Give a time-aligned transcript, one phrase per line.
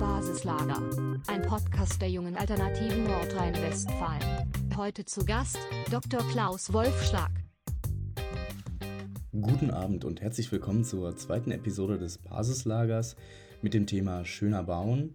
[0.00, 0.82] Basislager.
[1.26, 4.50] Ein Podcast der jungen Alternativen Nordrhein-Westfalen.
[4.74, 5.58] Heute zu Gast
[5.90, 6.26] Dr.
[6.30, 7.30] Klaus Wolfschlag.
[9.38, 13.14] Guten Abend und herzlich willkommen zur zweiten Episode des Basislagers
[13.60, 15.14] mit dem Thema Schöner Bauen.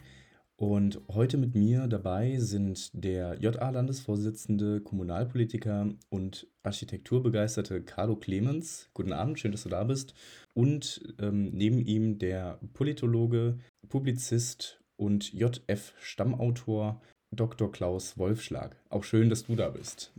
[0.58, 8.90] Und heute mit mir dabei sind der JA-Landesvorsitzende, Kommunalpolitiker und Architekturbegeisterte Carlo Clemens.
[8.94, 10.14] Guten Abend, schön, dass du da bist.
[10.54, 13.58] Und ähm, neben ihm der Politologe,
[13.90, 17.02] Publizist und JF-Stammautor
[17.32, 17.70] Dr.
[17.70, 18.78] Klaus Wolfschlag.
[18.90, 20.14] Auch schön, dass du da bist.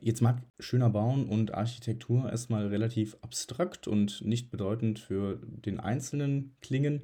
[0.00, 6.56] Jetzt mag schöner Bauen und Architektur erstmal relativ abstrakt und nicht bedeutend für den Einzelnen
[6.60, 7.02] klingen.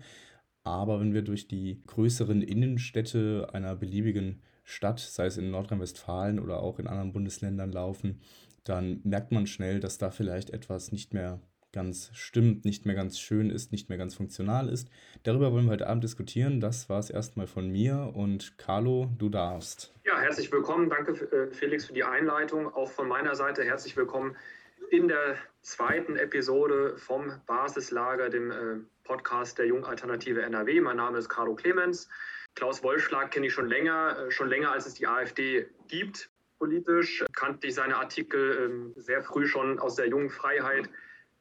[0.63, 6.61] Aber wenn wir durch die größeren Innenstädte einer beliebigen Stadt, sei es in Nordrhein-Westfalen oder
[6.61, 8.21] auch in anderen Bundesländern laufen,
[8.65, 11.41] dann merkt man schnell, dass da vielleicht etwas nicht mehr
[11.73, 14.89] ganz stimmt, nicht mehr ganz schön ist, nicht mehr ganz funktional ist.
[15.23, 16.61] Darüber wollen wir heute Abend diskutieren.
[16.61, 19.95] Das war es erstmal von mir und Carlo, du darfst.
[20.05, 20.91] Ja, herzlich willkommen.
[20.91, 22.67] Danke äh, Felix für die Einleitung.
[22.75, 24.37] Auch von meiner Seite herzlich willkommen
[24.91, 28.55] in der zweiten Episode vom Basislager, dem äh,
[29.11, 30.81] Podcast der Jungalternative NRW.
[30.81, 32.09] Mein Name ist Carlo Clemens.
[32.55, 36.31] Klaus Wollschlag kenne ich schon länger, äh, schon länger als es die AfD gibt.
[36.61, 40.89] Politisch kannte ich seine Artikel ähm, sehr früh schon aus der jungen Freiheit.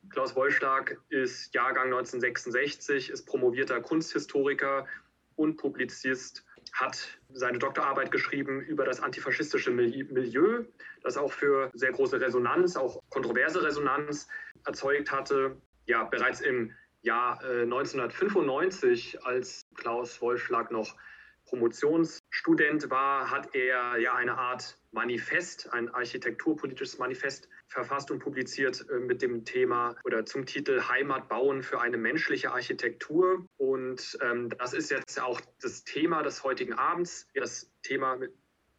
[0.10, 4.88] Klaus Wollschlag ist Jahrgang 1966, ist promovierter Kunsthistoriker
[5.36, 10.64] und Publizist hat seine Doktorarbeit geschrieben über das antifaschistische Milieu,
[11.04, 14.28] das auch für sehr große Resonanz, auch kontroverse Resonanz
[14.66, 15.56] erzeugt hatte.
[15.86, 20.96] Ja, bereits im Jahr 1995, äh, als Klaus Wollschlag noch
[21.50, 29.00] Promotionsstudent war, hat er ja eine Art Manifest, ein architekturpolitisches Manifest verfasst und publiziert äh,
[29.00, 33.48] mit dem Thema oder zum Titel Heimat bauen für eine menschliche Architektur.
[33.58, 37.28] Und ähm, das ist jetzt auch das Thema des heutigen Abends.
[37.34, 38.32] Das Thema mit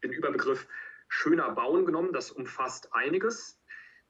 [0.03, 0.67] dem Überbegriff
[1.09, 2.13] schöner Bauen genommen.
[2.13, 3.59] Das umfasst einiges.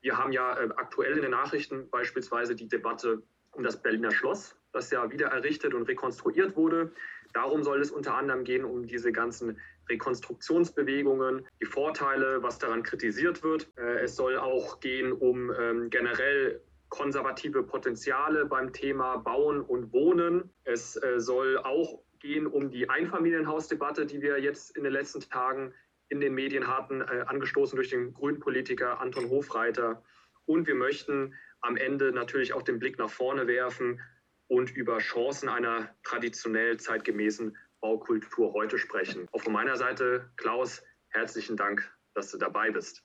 [0.01, 3.23] Wir haben ja äh, aktuell in den Nachrichten beispielsweise die Debatte
[3.59, 6.91] das Berliner Schloss, das ja wieder errichtet und rekonstruiert wurde.
[7.33, 13.43] Darum soll es unter anderem gehen, um diese ganzen Rekonstruktionsbewegungen, die Vorteile, was daran kritisiert
[13.43, 13.71] wird.
[13.77, 20.49] Äh, es soll auch gehen um ähm, generell konservative Potenziale beim Thema Bauen und Wohnen.
[20.65, 25.73] Es äh, soll auch gehen um die Einfamilienhausdebatte, die wir jetzt in den letzten Tagen
[26.09, 30.03] in den Medien hatten, äh, angestoßen durch den grünen Politiker Anton Hofreiter.
[30.45, 34.01] Und wir möchten am Ende natürlich auch den Blick nach vorne werfen
[34.47, 39.27] und über Chancen einer traditionell zeitgemäßen Baukultur heute sprechen.
[39.31, 43.03] Auch von meiner Seite, Klaus, herzlichen Dank, dass du dabei bist.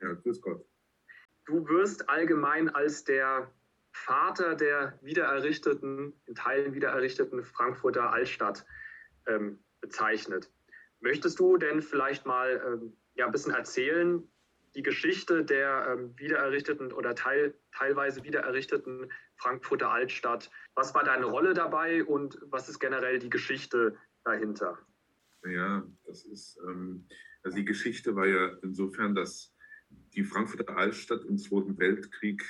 [0.00, 0.64] Ja, grüß Gott.
[1.46, 3.52] Du wirst allgemein als der
[3.92, 8.64] Vater der wiedererrichteten, in Teilen wiedererrichteten Frankfurter Altstadt
[9.26, 10.50] ähm, bezeichnet.
[11.00, 14.26] Möchtest du denn vielleicht mal ähm, ja, ein bisschen erzählen,
[14.74, 20.50] die Geschichte der ähm, wiedererrichteten oder teil, teilweise wiedererrichteten Frankfurter Altstadt.
[20.74, 24.78] Was war deine Rolle dabei und was ist generell die Geschichte dahinter?
[25.44, 27.06] Ja, das ist, ähm,
[27.42, 29.54] also die Geschichte war ja insofern, dass
[30.14, 32.42] die Frankfurter Altstadt im Zweiten Weltkrieg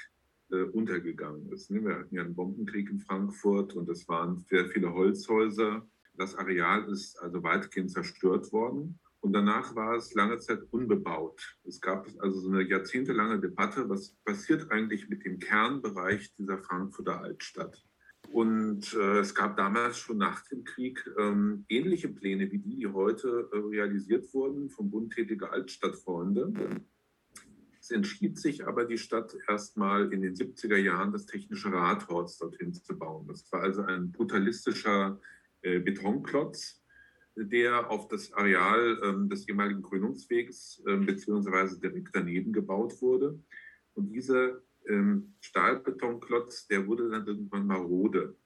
[0.51, 1.71] äh, untergegangen ist.
[1.71, 1.85] Ne?
[1.85, 5.87] Wir hatten ja einen Bombenkrieg in Frankfurt und es waren sehr viele Holzhäuser.
[6.17, 8.99] Das Areal ist also weitgehend zerstört worden.
[9.25, 11.57] Und danach war es lange Zeit unbebaut.
[11.65, 17.23] Es gab also so eine jahrzehntelange Debatte, was passiert eigentlich mit dem Kernbereich dieser Frankfurter
[17.23, 17.83] Altstadt.
[18.33, 22.87] Und äh, es gab damals schon nach dem Krieg ähm, ähnliche Pläne wie die, die
[22.87, 26.83] heute äh, realisiert wurden vom Bund tätige Altstadtfreunde.
[27.81, 32.75] Es entschied sich aber die Stadt erstmal in den 70er Jahren das technische Rathaus dorthin
[32.75, 33.27] zu bauen.
[33.27, 35.19] Das war also ein brutalistischer
[35.63, 36.84] äh, Betonklotz,
[37.37, 43.43] der auf das Areal ähm, des ehemaligen Krönungswegs ähm, beziehungsweise direkt daneben gebaut wurde.
[43.95, 48.37] Und dieser ähm, Stahlbetonklotz, der wurde dann irgendwann marode.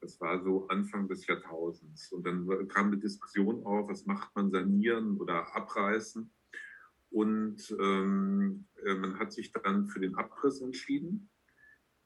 [0.00, 2.12] Das war so Anfang des Jahrtausends.
[2.12, 6.30] Und dann kam die Diskussion auf, was macht man, sanieren oder abreißen.
[7.10, 11.30] Und ähm, äh, man hat sich dann für den Abriss entschieden.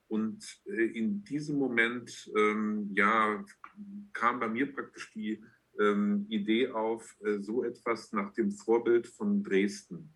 [0.06, 3.44] Und äh, in diesem Moment, ähm, ja,
[4.12, 5.42] kam bei mir praktisch die
[5.78, 10.12] ähm, Idee auf, äh, so etwas nach dem Vorbild von Dresden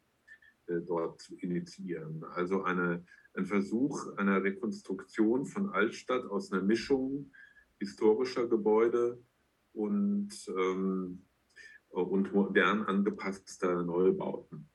[0.66, 2.24] äh, dort zu initiieren.
[2.24, 3.04] Also eine,
[3.34, 7.32] ein Versuch einer Rekonstruktion von Altstadt aus einer Mischung
[7.78, 9.22] historischer Gebäude
[9.72, 11.24] und, ähm,
[11.88, 14.71] und modern angepasster Neubauten.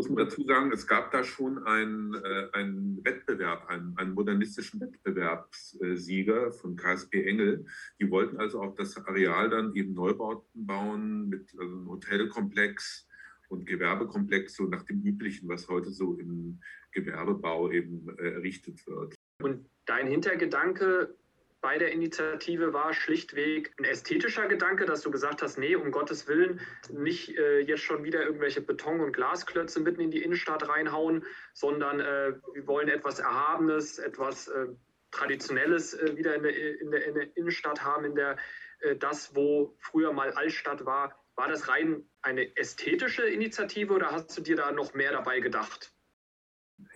[0.00, 4.80] Muss man dazu sagen, es gab da schon einen, äh, einen Wettbewerb, einen, einen modernistischen
[4.80, 7.66] Wettbewerbssieger von KSP Engel.
[8.00, 13.06] Die wollten also auch das Areal dann eben Neubauten bauen mit also einem Hotelkomplex
[13.50, 16.60] und Gewerbekomplex, so nach dem üblichen, was heute so im
[16.92, 19.14] Gewerbebau eben äh, errichtet wird.
[19.42, 21.14] Und dein Hintergedanke
[21.60, 26.26] bei der Initiative war schlichtweg ein ästhetischer Gedanke, dass du gesagt hast, nee, um Gottes
[26.26, 26.60] Willen,
[26.90, 32.00] nicht äh, jetzt schon wieder irgendwelche Beton- und Glasklötze mitten in die Innenstadt reinhauen, sondern
[32.00, 34.68] äh, wir wollen etwas Erhabenes, etwas äh,
[35.10, 38.36] Traditionelles äh, wieder in der, in, der, in der, Innenstadt haben, in der
[38.80, 41.14] äh, das, wo früher mal Altstadt war.
[41.34, 45.92] War das rein eine ästhetische Initiative oder hast du dir da noch mehr dabei gedacht?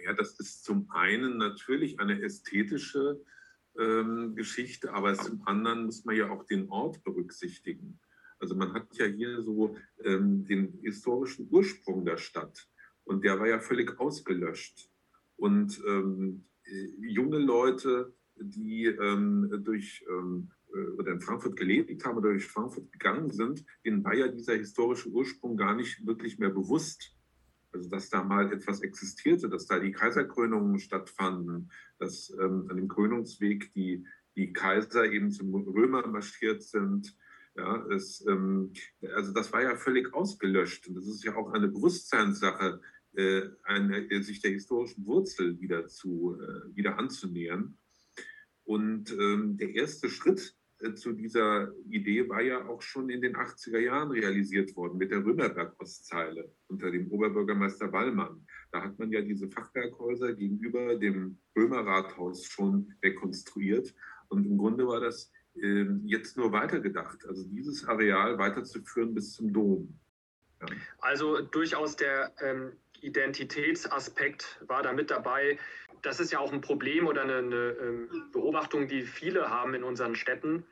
[0.03, 3.21] Ja, das ist zum einen natürlich eine ästhetische
[3.79, 7.99] ähm, Geschichte, aber zum anderen muss man ja auch den Ort berücksichtigen.
[8.39, 12.69] Also man hat ja hier so ähm, den historischen Ursprung der Stadt
[13.05, 14.91] und der war ja völlig ausgelöscht.
[15.37, 16.45] Und ähm,
[17.01, 22.91] junge Leute, die ähm, durch ähm, äh, oder in Frankfurt gelebt haben oder durch Frankfurt
[22.93, 27.15] gegangen sind, denen war ja dieser historische Ursprung gar nicht wirklich mehr bewusst.
[27.75, 32.89] Also dass da mal etwas existierte, dass da die Kaiserkrönungen stattfanden, dass ähm, an dem
[32.89, 34.07] Krönungsweg die,
[34.37, 37.17] die Kaiser eben zum Römer marschiert sind.
[37.57, 38.73] Ja, es, ähm,
[39.15, 40.89] also das war ja völlig ausgelöscht.
[40.89, 42.81] Und das ist ja auch eine Bewusstseinssache,
[43.15, 47.79] äh, eine, sich der historischen Wurzel wieder, zu, äh, wieder anzunähern.
[48.65, 50.64] Und ähm, der erste Schritt äh,
[50.95, 55.25] zu dieser Idee war ja auch schon in den 80er Jahren realisiert worden mit der
[55.25, 58.47] Römerberg-Ostzeile unter dem Oberbürgermeister Wallmann.
[58.73, 63.95] Da hat man ja diese Fachwerkhäuser gegenüber dem Römerrathaus schon rekonstruiert.
[64.29, 69.53] Und im Grunde war das äh, jetzt nur weitergedacht, also dieses Areal weiterzuführen bis zum
[69.53, 70.01] Dom.
[70.61, 70.67] Ja.
[70.99, 75.59] Also durchaus der ähm, Identitätsaspekt war da mit dabei
[76.05, 79.83] das ist ja auch ein Problem oder eine, eine ähm, Beobachtung, die viele haben in
[79.83, 80.67] unseren Städten,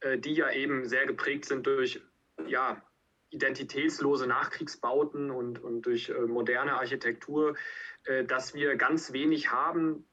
[0.00, 2.02] äh, die ja eben sehr geprägt sind durch
[2.46, 2.82] ja,
[3.30, 7.56] identitätslose Nachkriegsbauten und, und durch äh, moderne Architektur,
[8.04, 10.04] äh, dass wir ganz wenig haben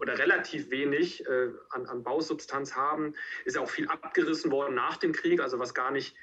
[0.00, 1.24] oder relativ wenig
[1.70, 3.14] an, an Bausubstanz haben.
[3.46, 6.14] Ist ja auch viel abgerissen worden nach dem Krieg, also was gar nicht,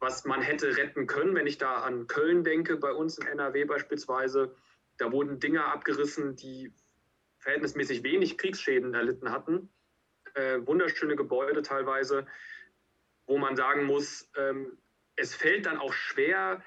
[0.00, 3.64] was man hätte retten können, wenn ich da an Köln denke, bei uns in NRW
[3.64, 4.56] beispielsweise.
[4.98, 6.74] Da wurden Dinge abgerissen, die
[7.42, 9.68] verhältnismäßig wenig Kriegsschäden erlitten hatten.
[10.34, 12.26] Äh, wunderschöne Gebäude teilweise,
[13.26, 14.78] wo man sagen muss, ähm,
[15.16, 16.62] es fällt dann auch schwer,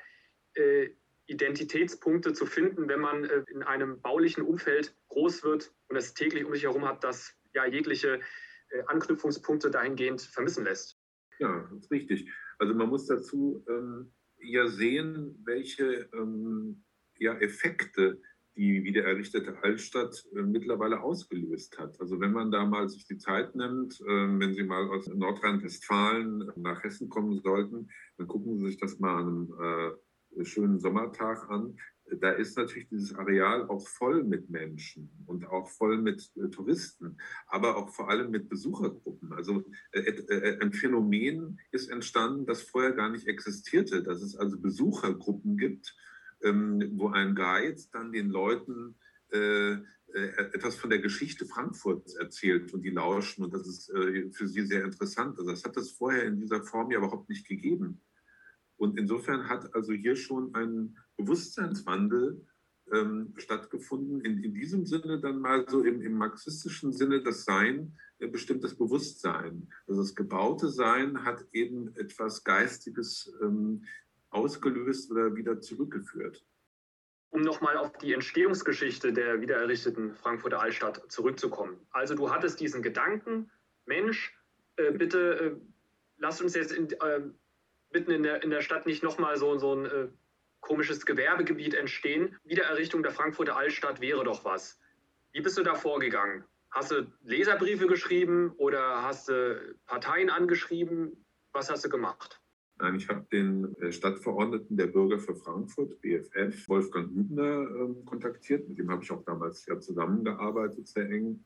[0.54, 0.89] äh,
[1.27, 6.45] Identitätspunkte zu finden, wenn man äh, in einem baulichen Umfeld groß wird und es täglich
[6.45, 8.19] um sich herum hat, das ja jegliche
[8.69, 11.00] äh, Anknüpfungspunkte dahingehend vermissen lässt.
[11.39, 12.31] Ja, das ist richtig.
[12.60, 16.83] Also man muss dazu ähm, ja sehen, welche ähm,
[17.18, 18.21] ja, Effekte
[18.56, 22.00] die wiedererrichtete Altstadt äh, mittlerweile ausgelöst hat.
[22.00, 26.52] Also wenn man da mal sich die Zeit nimmt, äh, wenn Sie mal aus Nordrhein-Westfalen
[26.56, 29.96] nach Hessen kommen sollten, dann gucken Sie sich das mal an einem
[30.40, 31.78] äh, schönen Sommertag an.
[32.19, 37.18] Da ist natürlich dieses Areal auch voll mit Menschen und auch voll mit äh, Touristen,
[37.48, 39.34] aber auch vor allem mit Besuchergruppen.
[39.34, 39.63] Also
[40.62, 45.96] ein Phänomen ist entstanden, das vorher gar nicht existierte, dass es also Besuchergruppen gibt,
[46.45, 48.95] ähm, wo ein Guide dann den Leuten
[49.31, 49.74] äh,
[50.15, 54.47] äh, etwas von der Geschichte Frankfurts erzählt und die lauschen und das ist äh, für
[54.47, 55.38] sie sehr interessant.
[55.38, 58.01] Also das hat es vorher in dieser Form ja überhaupt nicht gegeben.
[58.77, 62.45] Und insofern hat also hier schon ein Bewusstseinswandel
[62.94, 64.21] ähm, stattgefunden.
[64.21, 68.64] In, in, diesem Sinne dann mal so im, im marxistischen Sinne das Sein äh, bestimmt
[68.64, 69.69] das Bewusstsein.
[69.87, 73.83] Also das gebaute Sein hat eben etwas Geistiges ähm,
[74.35, 76.45] ausgelöst oder wieder zurückgeführt.
[77.30, 81.77] Um nochmal auf die Entstehungsgeschichte der wiedererrichteten Frankfurter Altstadt zurückzukommen.
[81.92, 83.51] Also du hattest diesen Gedanken,
[83.85, 84.37] Mensch,
[84.77, 85.56] äh, bitte äh,
[86.18, 87.21] lass uns jetzt in, äh,
[87.92, 90.07] mitten in der, in der Stadt nicht nochmal so, so ein äh,
[90.61, 92.37] komisches Gewerbegebiet entstehen.
[92.44, 94.80] Wiedererrichtung der Frankfurter Altstadt wäre doch was.
[95.31, 96.45] Wie bist du da vorgegangen?
[96.71, 101.25] Hast du Leserbriefe geschrieben oder hast du Parteien angeschrieben?
[101.54, 102.42] Was hast du gemacht?
[102.78, 108.68] Nein, ich habe den äh, Stadtverordneten der Bürger für Frankfurt, BFF, Wolfgang Hübner, äh, kontaktiert.
[108.68, 111.46] Mit dem habe ich auch damals ja zusammengearbeitet, sehr eng.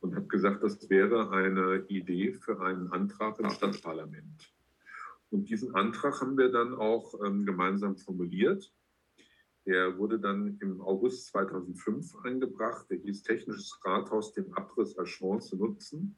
[0.00, 4.52] Und habe gesagt, das wäre eine Idee für einen Antrag im Stadtparlament.
[5.30, 8.72] Und diesen Antrag haben wir dann auch ähm, gemeinsam formuliert.
[9.66, 12.90] Der wurde dann im August 2005 eingebracht.
[12.90, 16.16] Der hieß Technisches Rathaus den Abriss als Chance nutzen.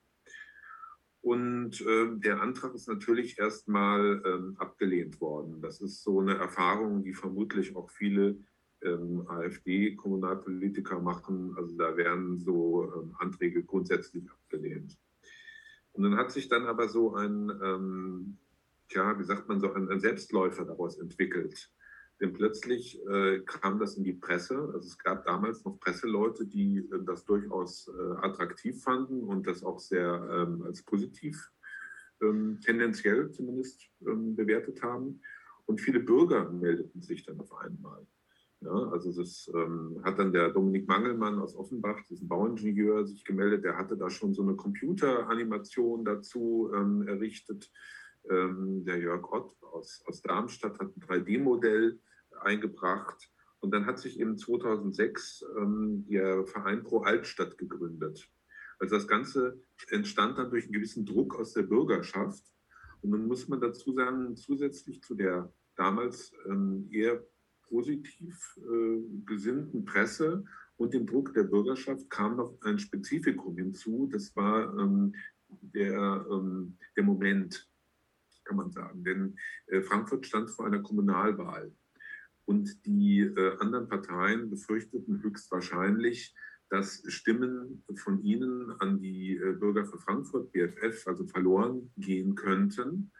[1.26, 5.60] Und äh, der Antrag ist natürlich erstmal ähm, abgelehnt worden.
[5.60, 8.38] Das ist so eine Erfahrung, die vermutlich auch viele
[8.80, 11.52] ähm, AfD-Kommunalpolitiker machen.
[11.56, 14.96] Also da werden so ähm, Anträge grundsätzlich abgelehnt.
[15.90, 18.38] Und dann hat sich dann aber so ein, ähm,
[18.88, 21.72] tja, wie sagt man so, ein, ein Selbstläufer daraus entwickelt.
[22.20, 24.70] Denn plötzlich äh, kam das in die Presse.
[24.72, 29.62] Also es gab damals noch Presseleute, die äh, das durchaus äh, attraktiv fanden und das
[29.62, 31.50] auch sehr ähm, als positiv
[32.22, 35.20] ähm, tendenziell zumindest ähm, bewertet haben.
[35.66, 38.06] Und viele Bürger meldeten sich dann auf einmal.
[38.60, 43.64] Ja, also das ähm, hat dann der Dominik Mangelmann aus Offenbach, diesen Bauingenieur, sich gemeldet.
[43.64, 47.70] Der hatte da schon so eine Computeranimation dazu ähm, errichtet.
[48.30, 52.00] Ähm, der Jörg Ott aus, aus Darmstadt hat ein 3D-Modell
[52.40, 53.30] eingebracht.
[53.60, 58.28] Und dann hat sich eben 2006 ähm, der Verein Pro Altstadt gegründet.
[58.78, 62.44] Also das Ganze entstand dann durch einen gewissen Druck aus der Bürgerschaft.
[63.00, 67.24] Und nun muss man dazu sagen, zusätzlich zu der damals ähm, eher
[67.68, 70.44] positiv äh, gesinnten Presse
[70.76, 74.08] und dem Druck der Bürgerschaft kam noch ein Spezifikum hinzu.
[74.12, 75.14] Das war ähm,
[75.48, 77.68] der, ähm, der Moment,
[78.46, 79.04] kann man sagen.
[79.04, 79.36] Denn
[79.66, 81.72] äh, Frankfurt stand vor einer Kommunalwahl.
[82.46, 86.34] Und die äh, anderen Parteien befürchteten höchstwahrscheinlich,
[86.68, 93.12] dass Stimmen von ihnen an die äh, Bürger für Frankfurt, BFF, also verloren gehen könnten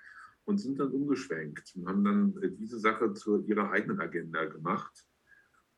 [0.44, 5.04] und sind dann umgeschwenkt und haben dann äh, diese Sache zu ihrer eigenen Agenda gemacht.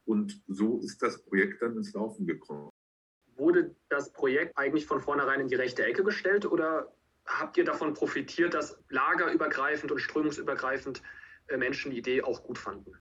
[0.05, 2.71] Und so ist das Projekt dann ins Laufen gekommen.
[3.37, 6.93] Wurde das Projekt eigentlich von vornherein in die rechte Ecke gestellt oder
[7.29, 11.03] habt ihr davon profitiert, dass lagerübergreifend und strömungsübergreifend
[11.49, 12.93] äh, Menschen die Idee auch gut fanden?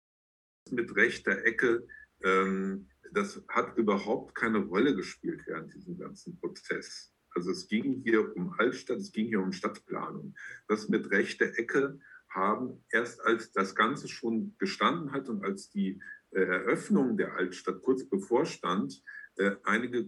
[0.70, 1.88] Mit rechter Ecke,
[2.24, 7.14] ähm, das hat überhaupt keine Rolle gespielt während diesem ganzen Prozess.
[7.32, 10.36] Also es ging hier um Altstadt, es ging hier um Stadtplanung.
[10.68, 16.02] Das mit rechter Ecke haben erst als das Ganze schon gestanden hat und als die
[16.32, 19.02] äh, Eröffnung der Altstadt kurz bevorstand,
[19.38, 20.06] äh, einige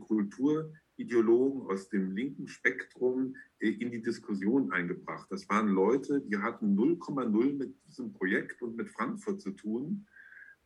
[1.00, 5.28] Kulturideologen aus dem linken Spektrum äh, in die Diskussion eingebracht.
[5.30, 10.06] Das waren Leute, die hatten 0,0 mit diesem Projekt und mit Frankfurt zu tun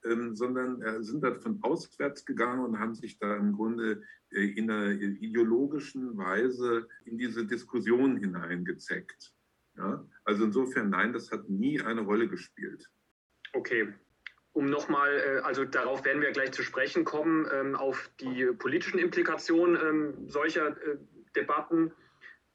[0.05, 4.69] ähm, sondern äh, sind davon auswärts gegangen und haben sich da im Grunde äh, in
[4.69, 9.33] einer ideologischen Weise in diese Diskussion hineingezeckt.
[9.77, 10.05] Ja?
[10.25, 12.89] Also insofern, nein, das hat nie eine Rolle gespielt.
[13.53, 13.93] Okay.
[14.53, 18.99] Um nochmal, äh, also darauf werden wir gleich zu sprechen kommen, ähm, auf die politischen
[18.99, 20.97] Implikationen ähm, solcher äh,
[21.35, 21.91] Debatten.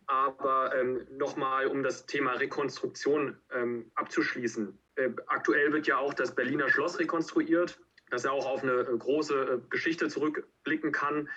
[0.06, 3.36] Aber ähm, nochmal, um das Thema Rekonstruktion
[3.94, 4.78] abzuschließen.
[4.94, 7.78] Äh, aktuell wird ja auch das Berliner Schloss rekonstruiert,
[8.08, 11.28] das ja auch auf eine große Geschichte zurückblicken kann.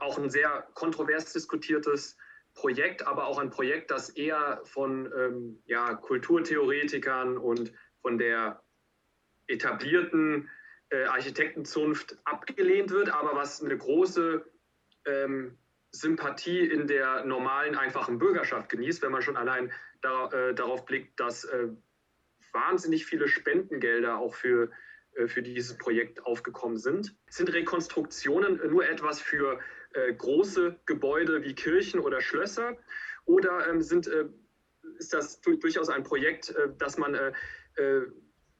[0.00, 2.18] Auch ein sehr kontrovers diskutiertes
[2.54, 8.62] Projekt, aber auch ein Projekt, das eher von ja, Kulturtheoretikern und von der
[9.48, 10.48] etablierten
[10.90, 14.44] äh, Architektenzunft abgelehnt wird, aber was eine große
[15.06, 15.58] ähm,
[15.90, 19.72] Sympathie in der normalen, einfachen Bürgerschaft genießt, wenn man schon allein
[20.02, 21.68] da, äh, darauf blickt, dass äh,
[22.52, 24.70] wahnsinnig viele Spendengelder auch für,
[25.14, 27.16] äh, für dieses Projekt aufgekommen sind.
[27.28, 29.58] Sind Rekonstruktionen nur etwas für
[29.94, 32.76] äh, große Gebäude wie Kirchen oder Schlösser
[33.24, 34.26] oder ähm, sind, äh,
[34.98, 37.18] ist das durchaus ein Projekt, das man,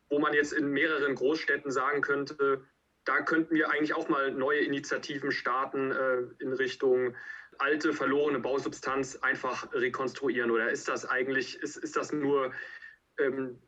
[0.09, 2.65] wo man jetzt in mehreren Großstädten sagen könnte,
[3.05, 7.15] da könnten wir eigentlich auch mal neue Initiativen starten äh, in Richtung
[7.59, 10.51] alte, verlorene Bausubstanz einfach rekonstruieren?
[10.51, 12.53] Oder ist das eigentlich, ist, ist das nur
[13.19, 13.59] ähm,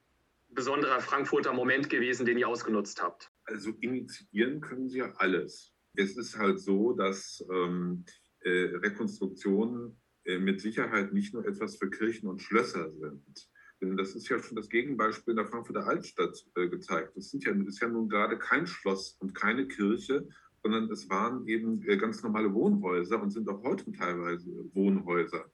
[0.48, 3.30] besonderer Frankfurter Moment gewesen, den ihr ausgenutzt habt?
[3.44, 5.72] Also initiieren können Sie ja alles.
[5.94, 8.04] Es ist halt so, dass ähm,
[8.40, 13.48] äh, Rekonstruktionen äh, mit Sicherheit nicht nur etwas für Kirchen und Schlösser sind.
[13.80, 17.16] Denn das ist ja schon das Gegenbeispiel in der Frankfurter Altstadt äh, gezeigt.
[17.16, 20.28] Das, sind ja, ist ja nun gerade kein Schloss und keine Kirche,
[20.62, 25.44] sondern es waren eben äh, ganz normale Wohnhäuser und sind auch heute teilweise Wohnhäuser,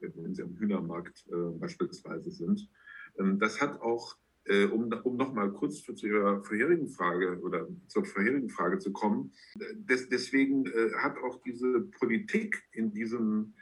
[0.00, 1.24] äh, wenn sie am Hühnermarkt
[1.60, 2.68] beispielsweise sind.
[3.18, 4.16] Ähm, das hat auch,
[4.72, 9.30] um, um nochmal kurz zu Ihrer vorherigen Frage oder zur vorherigen Frage zu kommen,
[9.74, 10.64] des, deswegen
[10.96, 13.52] hat auch diese Politik in diesem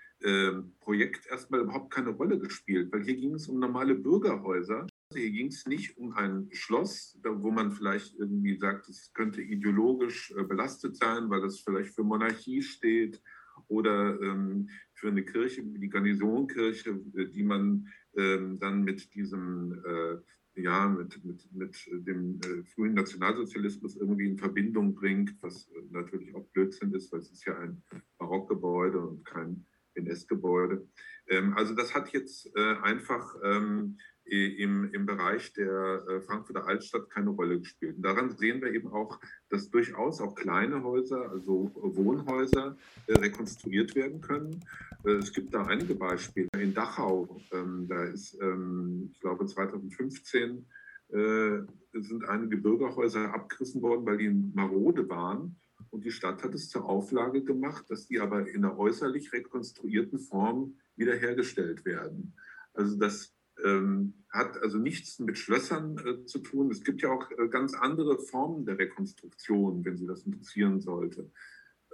[0.80, 4.86] Projekt erstmal überhaupt keine Rolle gespielt, weil hier ging es um normale Bürgerhäuser.
[5.12, 10.32] Hier ging es nicht um ein Schloss, wo man vielleicht irgendwie sagt, es könnte ideologisch
[10.36, 13.22] äh, belastet sein, weil das vielleicht für Monarchie steht
[13.68, 19.80] oder ähm, für eine Kirche wie die Garnisonkirche, äh, die man ähm, dann mit diesem
[19.84, 20.16] äh,
[20.60, 26.34] ja, mit, mit, mit dem äh, frühen Nationalsozialismus irgendwie in Verbindung bringt, was äh, natürlich
[26.34, 27.82] auch Blödsinn ist, weil es ist ja ein
[28.18, 30.86] Barockgebäude und kein NS-Gebäude.
[31.28, 37.10] Ähm, also das hat jetzt äh, einfach ähm, im, im Bereich der äh, Frankfurter Altstadt
[37.10, 37.96] keine Rolle gespielt.
[37.96, 42.76] Und daran sehen wir eben auch, dass durchaus auch kleine Häuser, also Wohnhäuser,
[43.06, 44.64] äh, rekonstruiert werden können.
[45.04, 46.48] Es gibt da einige Beispiele.
[46.58, 50.66] In Dachau, ähm, da ist, ich glaube, 2015
[51.08, 55.56] sind einige Bürgerhäuser abgerissen worden, weil die marode waren.
[55.90, 60.18] Und die Stadt hat es zur Auflage gemacht, dass die aber in einer äußerlich rekonstruierten
[60.18, 62.34] Form wiederhergestellt werden.
[62.74, 66.70] Also das ähm, hat also nichts mit Schlössern äh, zu tun.
[66.70, 71.30] Es gibt ja auch äh, ganz andere Formen der Rekonstruktion, wenn Sie das interessieren sollte.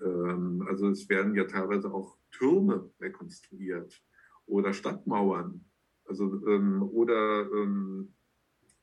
[0.03, 4.03] Ähm, also es werden ja teilweise auch Türme rekonstruiert
[4.47, 5.65] oder Stadtmauern.
[6.05, 8.15] Also, ähm, oder ähm,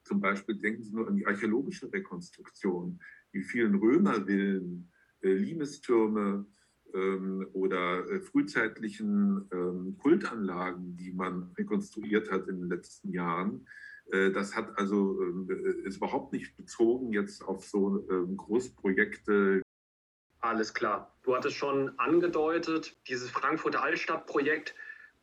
[0.04, 3.00] zum Beispiel denken Sie nur an die archäologische Rekonstruktion,
[3.34, 6.46] die vielen Römervillen, äh, Limestürme,
[6.94, 13.68] ähm, oder äh, frühzeitlichen ähm, Kultanlagen, die man rekonstruiert hat in den letzten Jahren.
[14.12, 19.62] Äh, das hat also äh, ist überhaupt nicht bezogen jetzt auf so ähm, Großprojekte.
[20.40, 21.16] Alles klar.
[21.24, 24.74] Du hattest schon angedeutet, dieses Frankfurter Altstadtprojekt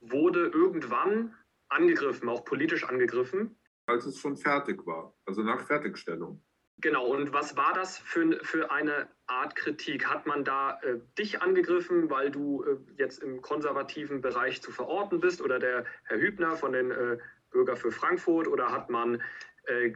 [0.00, 1.34] wurde irgendwann
[1.68, 3.56] angegriffen, auch politisch angegriffen.
[3.86, 6.42] Als es schon fertig war, also nach Fertigstellung.
[6.78, 10.06] Genau, und was war das für, für eine Art Kritik?
[10.06, 15.20] Hat man da äh, dich angegriffen, weil du äh, jetzt im konservativen Bereich zu verorten
[15.20, 17.18] bist oder der Herr Hübner von den äh,
[17.50, 19.22] Bürger für Frankfurt oder hat man
[19.64, 19.94] äh,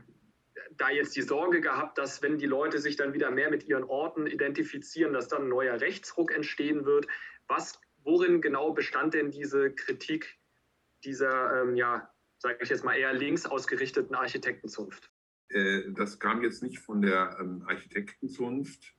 [0.76, 3.84] da jetzt die Sorge gehabt, dass wenn die Leute sich dann wieder mehr mit ihren
[3.84, 7.06] Orten identifizieren, dass dann ein neuer Rechtsruck entstehen wird?
[7.46, 10.38] Was, worin genau bestand denn diese Kritik
[11.04, 15.09] dieser, ähm, ja, sage ich jetzt mal eher links ausgerichteten Architektenzunft?
[15.50, 18.94] Äh, das kam jetzt nicht von der ähm, Architektenzunft,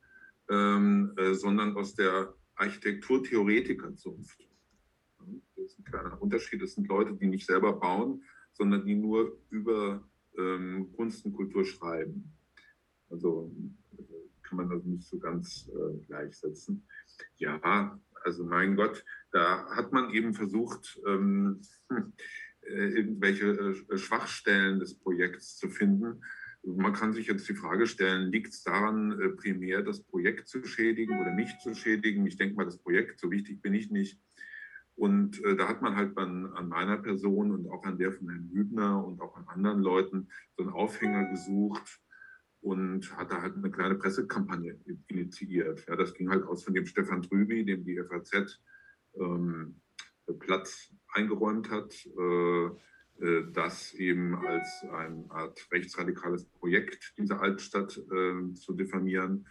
[0.50, 4.48] ähm, äh, sondern aus der Architekturtheoretikerzunft.
[5.56, 6.62] Das ist ein kleiner Unterschied.
[6.62, 10.06] Das sind Leute, die nicht selber bauen, sondern die nur über
[10.36, 12.32] ähm, Kunst und Kultur schreiben.
[13.08, 13.54] Also
[13.96, 14.02] äh,
[14.42, 15.70] kann man das nicht so ganz
[16.06, 16.86] gleichsetzen.
[17.36, 21.62] Ja, also mein Gott, da hat man eben versucht, ähm,
[22.60, 26.22] äh, irgendwelche äh, Schwachstellen des Projekts zu finden
[26.64, 30.64] man kann sich jetzt die Frage stellen, liegt es daran, äh, primär das Projekt zu
[30.64, 32.26] schädigen oder nicht zu schädigen?
[32.26, 34.20] Ich denke mal, das Projekt, so wichtig bin ich nicht.
[34.94, 38.28] Und äh, da hat man halt an, an, meiner Person und auch an der von
[38.28, 42.00] Herrn Hübner und auch an anderen Leuten so einen Aufhänger gesucht
[42.60, 45.84] und hat da halt eine kleine Pressekampagne initiiert.
[45.88, 48.60] Ja, das ging halt aus von dem Stefan Trüby, dem die FAZ
[49.14, 49.80] ähm,
[50.38, 51.92] Platz eingeräumt hat.
[52.06, 52.70] Äh,
[53.52, 59.46] das eben als eine Art rechtsradikales Projekt diese Altstadt äh, zu diffamieren.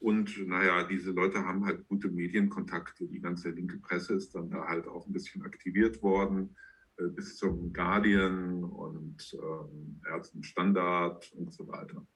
[0.00, 3.08] Und naja, diese Leute haben halt gute Medienkontakte.
[3.08, 6.54] Die ganze linke Presse ist dann da halt auch ein bisschen aktiviert worden,
[6.98, 12.06] äh, bis zum Guardian und ähm, Ärzten Standard und so weiter.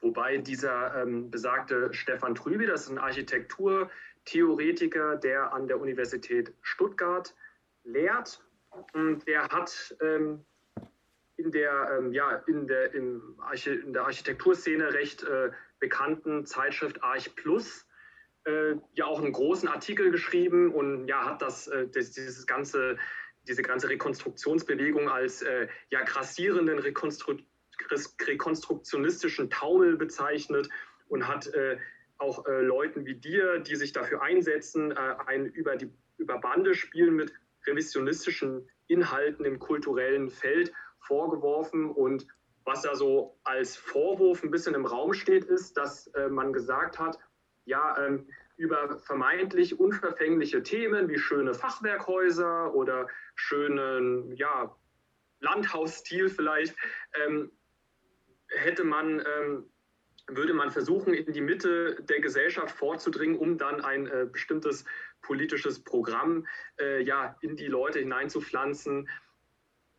[0.00, 7.34] Wobei dieser ähm, besagte Stefan Trüby, das ist ein Architekturtheoretiker, der an der Universität Stuttgart
[7.82, 8.47] lehrt
[9.26, 10.44] der hat ähm,
[11.36, 17.02] in, der, ähm, ja, in, der, in, Arche, in der Architekturszene recht äh, bekannten Zeitschrift
[17.02, 17.86] Arch Plus
[18.44, 22.98] äh, ja auch einen großen Artikel geschrieben und ja, hat das, äh, das dieses ganze,
[23.46, 27.36] diese ganze Rekonstruktionsbewegung als äh, ja, grassierenden Rekonstru
[28.26, 30.68] rekonstruktionistischen Taumel bezeichnet
[31.06, 31.78] und hat äh,
[32.18, 35.88] auch äh, Leuten wie dir, die sich dafür einsetzen, ein über die
[36.18, 37.32] über Bande spielen mit
[37.68, 41.90] revisionistischen Inhalten im kulturellen Feld vorgeworfen.
[41.90, 42.26] Und
[42.64, 46.98] was da so als Vorwurf ein bisschen im Raum steht, ist, dass äh, man gesagt
[46.98, 47.18] hat,
[47.64, 48.26] ja, ähm,
[48.56, 54.74] über vermeintlich unverfängliche Themen wie schöne Fachwerkhäuser oder schönen ja,
[55.40, 56.74] Landhausstil vielleicht,
[57.14, 57.52] ähm,
[58.48, 59.70] hätte man, ähm,
[60.28, 64.84] würde man versuchen, in die Mitte der Gesellschaft vorzudringen, um dann ein äh, bestimmtes
[65.22, 66.46] politisches Programm
[66.78, 69.08] äh, ja, in die Leute hineinzupflanzen.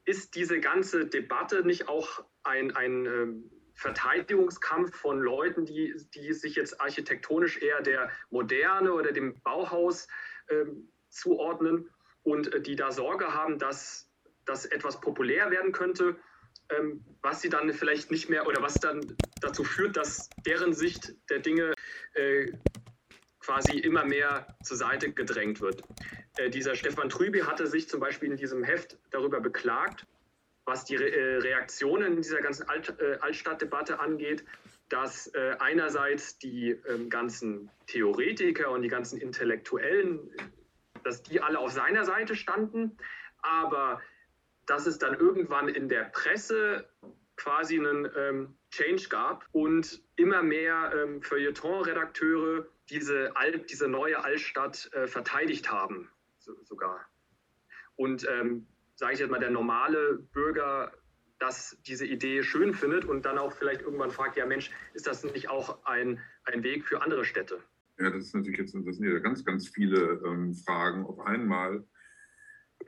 [0.05, 6.55] Ist diese ganze Debatte nicht auch ein, ein ähm, Verteidigungskampf von Leuten, die, die sich
[6.55, 10.07] jetzt architektonisch eher der Moderne oder dem Bauhaus
[10.49, 11.89] ähm, zuordnen
[12.23, 14.11] und äh, die da Sorge haben, dass
[14.45, 16.17] das etwas populär werden könnte,
[16.77, 21.15] ähm, was sie dann vielleicht nicht mehr oder was dann dazu führt, dass deren Sicht
[21.29, 21.73] der Dinge
[22.13, 22.51] äh,
[23.39, 25.81] quasi immer mehr zur Seite gedrängt wird.
[26.37, 30.05] Äh, dieser Stefan Trüby hatte sich zum Beispiel in diesem Heft darüber beklagt,
[30.65, 34.45] was die Re äh, Reaktionen in dieser ganzen Alt, äh, Altstadtdebatte angeht,
[34.89, 40.31] dass äh, einerseits die ähm, ganzen Theoretiker und die ganzen Intellektuellen,
[41.03, 42.97] dass die alle auf seiner Seite standen,
[43.41, 44.01] aber
[44.69, 46.87] dass es dann irgendwann in der Presse
[47.37, 53.33] quasi einen ähm, Change gab und immer mehr ähm, Feuilleton-Redakteure diese,
[53.69, 56.99] diese neue Altstadt äh, verteidigt haben, so, sogar.
[57.95, 60.91] Und ähm, sage ich jetzt mal, der normale Bürger
[61.39, 65.23] das diese Idee schön findet und dann auch vielleicht irgendwann fragt, ja Mensch, ist das
[65.23, 67.63] nicht auch ein, ein Weg für andere Städte?
[67.97, 71.85] Ja, das ist natürlich jetzt, das sind ja ganz, ganz viele ähm, Fragen auf einmal.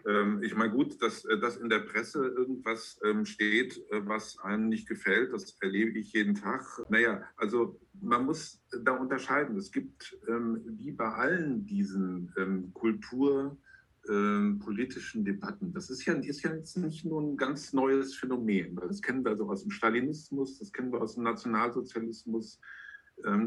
[0.08, 4.40] Ähm, ich meine, gut, dass, äh, dass in der Presse irgendwas ähm, steht, äh, was
[4.40, 6.64] einem nicht gefällt, das erlebe ich jeden Tag.
[6.90, 9.58] Naja, also man muss da unterscheiden.
[9.58, 13.58] Es gibt, ähm, wie bei allen diesen Kultur-
[14.04, 15.74] politischen Debatten.
[15.74, 18.76] Das ist ja, ist ja jetzt nicht nur ein ganz neues Phänomen.
[18.76, 22.60] Das kennen wir also aus dem Stalinismus, das kennen wir aus dem Nationalsozialismus,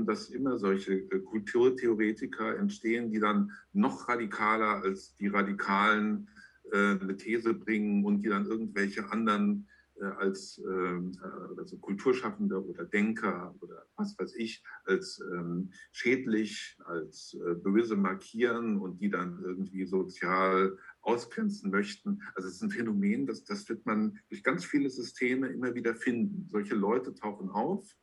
[0.06, 6.28] dass immer solche äh, Kulturtheoretiker entstehen, die dann noch radikaler als die Radikalen
[6.72, 9.68] äh, eine These bringen und die dann irgendwelche anderen
[10.00, 11.12] äh, als ähm,
[11.56, 19.00] also Kulturschaffende oder Denker oder was weiß ich, als ähm, schädlich, als böse markieren und
[19.00, 22.22] die dann irgendwie sozial ausgrenzen möchten.
[22.34, 25.94] Also es ist ein Phänomen, das, das wird man durch ganz viele Systeme immer wieder
[25.94, 26.48] finden.
[26.50, 27.94] Solche Leute tauchen auf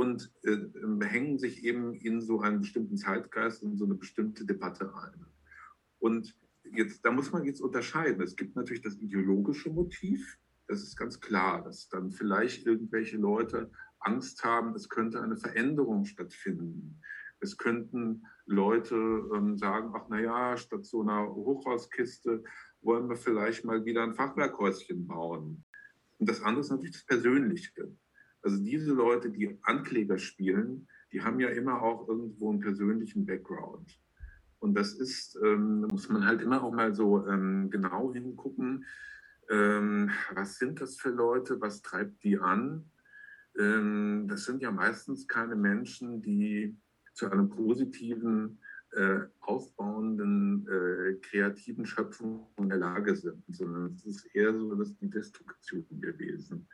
[0.00, 0.56] und äh,
[1.04, 5.26] hängen sich eben in so einen bestimmten Zeitgeist, in so eine bestimmte Debatte ein.
[5.98, 6.34] Und
[6.72, 8.22] jetzt, da muss man jetzt unterscheiden.
[8.22, 10.38] Es gibt natürlich das ideologische Motiv.
[10.68, 16.06] Das ist ganz klar, dass dann vielleicht irgendwelche Leute Angst haben, es könnte eine Veränderung
[16.06, 17.02] stattfinden.
[17.40, 18.94] Es könnten Leute
[19.34, 22.42] ähm, sagen, ach naja, statt so einer Hochhauskiste
[22.80, 25.62] wollen wir vielleicht mal wieder ein Fachwerkhäuschen bauen.
[26.16, 27.94] Und das andere ist natürlich das Persönliche.
[28.42, 33.98] Also diese Leute, die Ankläger spielen, die haben ja immer auch irgendwo einen persönlichen Background.
[34.58, 38.84] Und das ist, ähm, muss man halt immer auch mal so ähm, genau hingucken,
[39.48, 42.84] ähm, was sind das für Leute, was treibt die an.
[43.58, 46.76] Ähm, das sind ja meistens keine Menschen, die
[47.14, 48.60] zu einem positiven,
[48.92, 54.96] äh, aufbauenden, äh, kreativen Schöpfung in der Lage sind, sondern es ist eher so, dass
[54.96, 56.68] die Destruktion gewesen.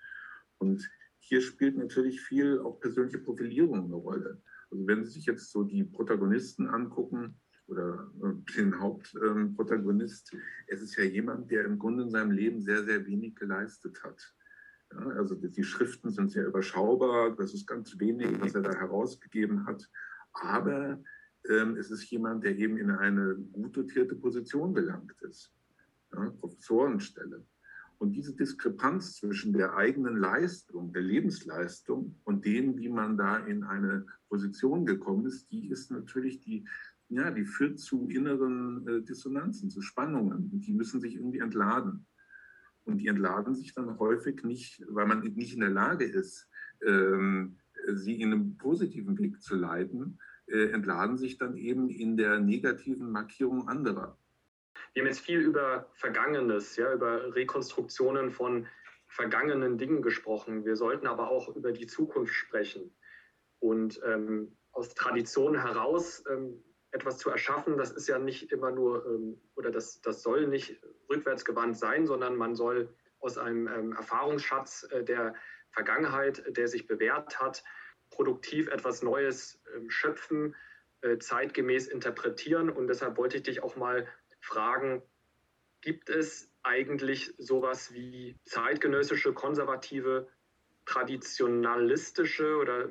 [0.59, 0.89] Und
[1.29, 4.41] hier spielt natürlich viel auch persönliche Profilierung eine Rolle.
[4.71, 7.37] Also wenn Sie sich jetzt so die Protagonisten angucken,
[7.69, 10.37] oder äh, den Hauptprotagonist,
[10.69, 14.35] es ist ja jemand, der im Grunde in seinem Leben sehr, sehr wenig geleistet hat.
[14.93, 19.67] Ja, also die Schriften sind sehr überschaubar, das ist ganz wenig, was er da herausgegeben
[19.67, 19.91] hat.
[20.33, 21.03] Aber
[21.49, 25.53] ähm, es ist jemand, der eben in eine gut dotierte Position gelangt ist.
[26.13, 27.45] Ja, Professorenstelle.
[27.99, 33.65] Und diese Diskrepanz zwischen der eigenen Leistung, der Lebensleistung und dem, wie man da in
[33.65, 36.67] eine Position gekommen ist, die ist natürlich die
[37.09, 40.61] ja, die führt zu inneren äh, Dissonanzen, zu Spannungen.
[40.61, 42.07] Die müssen sich irgendwie entladen.
[42.85, 46.49] Und die entladen sich dann häufig nicht, weil man nicht in der Lage ist,
[46.85, 47.57] ähm,
[47.95, 53.11] sie in einem positiven Weg zu leiten, äh, entladen sich dann eben in der negativen
[53.11, 54.19] Markierung anderer.
[54.97, 58.67] Wir haben jetzt viel über Vergangenes, ja, über Rekonstruktionen von
[59.07, 60.65] vergangenen Dingen gesprochen.
[60.65, 62.97] Wir sollten aber auch über die Zukunft sprechen.
[63.59, 69.05] Und ähm, aus Tradition heraus ähm, etwas zu erschaffen, das ist ja nicht immer nur,
[69.05, 70.81] ähm, oder das, das soll nicht
[71.11, 75.35] rückwärtsgewandt sein, sondern man soll aus einem ähm, Erfahrungsschatz äh, der
[75.73, 77.65] Vergangenheit, der sich bewährt hat,
[78.09, 80.57] produktiv etwas Neues ähm, schöpfen,
[81.03, 82.71] äh, zeitgemäß interpretieren.
[82.71, 84.07] Und deshalb wollte ich dich auch mal
[84.47, 85.03] fragen,
[85.81, 90.29] gibt es eigentlich sowas wie zeitgenössische, konservative,
[90.85, 92.89] traditionalistische oder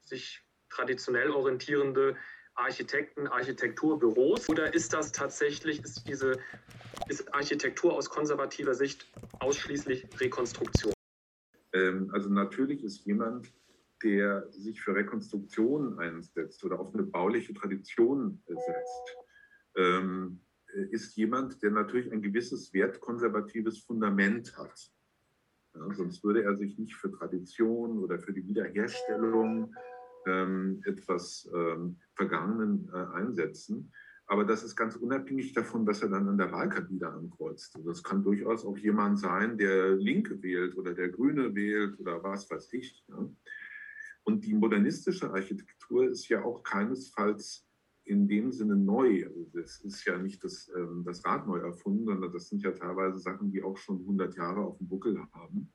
[0.00, 2.16] sich traditionell orientierende
[2.54, 6.38] Architekten, Architekturbüros oder ist das tatsächlich, ist diese
[7.08, 9.06] ist Architektur aus konservativer Sicht
[9.40, 10.92] ausschließlich Rekonstruktion?
[11.72, 13.52] Ähm, also natürlich ist jemand,
[14.02, 19.16] der sich für Rekonstruktion einsetzt oder auf eine bauliche Tradition setzt,
[19.76, 20.43] ähm,
[20.90, 24.90] ist jemand, der natürlich ein gewisses wertkonservatives Fundament hat.
[25.74, 29.74] Ja, sonst würde er sich nicht für Tradition oder für die Wiederherstellung
[30.26, 33.92] ähm, etwas ähm, Vergangenen äh, einsetzen.
[34.26, 37.76] Aber das ist ganz unabhängig davon, was er dann an der Wahlkabine ankreuzt.
[37.76, 42.22] Also das kann durchaus auch jemand sein, der Linke wählt oder der Grüne wählt oder
[42.22, 43.04] was weiß ich.
[43.08, 43.28] Ja.
[44.22, 47.66] Und die modernistische Architektur ist ja auch keinesfalls
[48.04, 49.26] in dem Sinne neu.
[49.26, 52.72] Also das ist ja nicht das, ähm, das Rad neu erfunden, sondern das sind ja
[52.72, 55.72] teilweise Sachen, die auch schon 100 Jahre auf dem Buckel haben.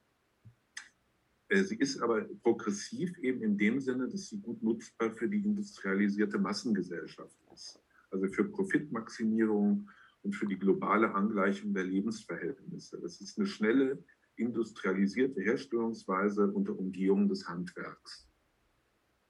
[1.50, 5.44] Äh, sie ist aber progressiv eben in dem Sinne, dass sie gut nutzbar für die
[5.44, 7.82] industrialisierte Massengesellschaft ist.
[8.12, 9.90] Also für Profitmaximierung
[10.22, 13.00] und für die globale Angleichung der Lebensverhältnisse.
[13.02, 14.04] Das ist eine schnelle,
[14.36, 18.28] industrialisierte Herstellungsweise unter Umgehung des Handwerks.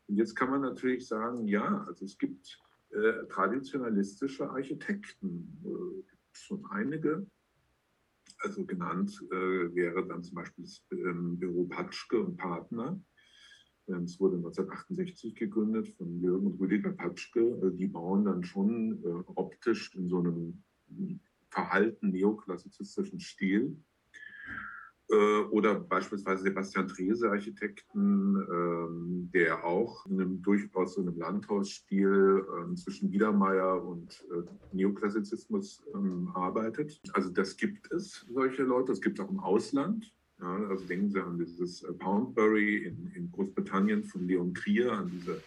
[0.07, 2.59] Und jetzt kann man natürlich sagen, ja, also es gibt
[2.91, 7.27] äh, traditionalistische Architekten, äh, schon einige.
[8.39, 12.99] Also genannt äh, wäre dann zum Beispiel das ähm, Büro Patschke und Partner.
[13.87, 17.59] Ähm, es wurde 1968 gegründet von Jürgen und Rüdiger Patschke.
[17.61, 20.63] Also die bauen dann schon äh, optisch in so einem
[21.49, 23.77] verhalten neoklassizistischen Stil.
[25.11, 32.45] Äh, oder beispielsweise Sebastian Trese, Architekten, ähm, der auch in einem durchaus so einem Landhausstil
[32.57, 37.01] ähm, zwischen Biedermeier und äh, Neoklassizismus ähm, arbeitet.
[37.13, 38.91] Also das gibt es, solche Leute.
[38.91, 40.13] Das gibt es auch im Ausland.
[40.39, 45.09] Ja, also denken Sie an dieses äh, Poundbury in, in Großbritannien von Leon Krier, an
[45.09, 45.41] diese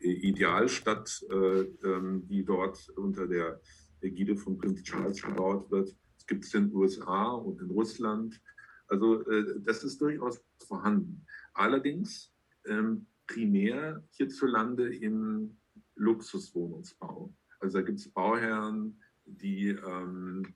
[0.00, 3.60] Idealstadt, die dort unter der
[4.00, 5.96] Ägide von Prinz Charles gebaut wird.
[6.16, 8.40] Es gibt es in den USA und in Russland.
[8.88, 11.24] Also äh, das ist durchaus vorhanden.
[11.54, 12.32] Allerdings
[12.66, 15.56] ähm, primär hierzulande im
[15.94, 17.34] Luxuswohnungsbau.
[17.60, 20.54] Also da gibt es Bauherren, die ähm,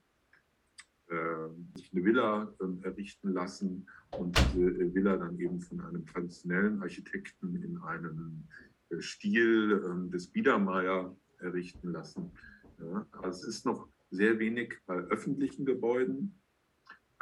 [1.08, 6.80] äh, sich eine Villa äh, errichten lassen und diese Villa dann eben von einem traditionellen
[6.80, 8.44] Architekten in einem
[8.88, 12.32] äh, Stil ähm, des Biedermeier errichten lassen.
[12.78, 16.41] Ja, also es ist noch sehr wenig bei öffentlichen Gebäuden,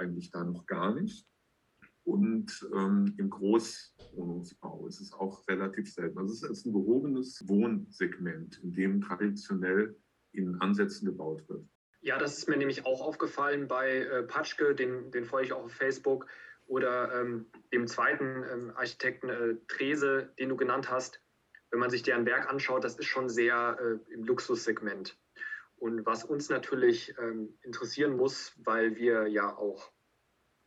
[0.00, 1.26] eigentlich da noch gar nicht.
[2.04, 6.18] Und ähm, im Großwohnungsbau ist es auch relativ selten.
[6.18, 9.96] Also es ist ein gehobenes Wohnsegment, in dem traditionell
[10.32, 11.64] in Ansätzen gebaut wird.
[12.00, 15.64] Ja, das ist mir nämlich auch aufgefallen bei äh, Patschke, den, den folge ich auch
[15.64, 16.26] auf Facebook,
[16.66, 21.20] oder ähm, dem zweiten ähm, Architekten äh, Trese, den du genannt hast.
[21.70, 25.18] Wenn man sich deren Werk anschaut, das ist schon sehr äh, im Luxussegment.
[25.80, 29.90] Und was uns natürlich ähm, interessieren muss, weil wir ja auch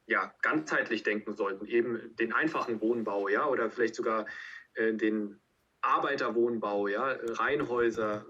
[0.08, 4.26] ja, ganzheitlich denken sollten, eben den einfachen Wohnbau, ja, oder vielleicht sogar
[4.74, 5.40] äh, den
[5.82, 8.26] Arbeiterwohnbau, ja, Reihenhäuser,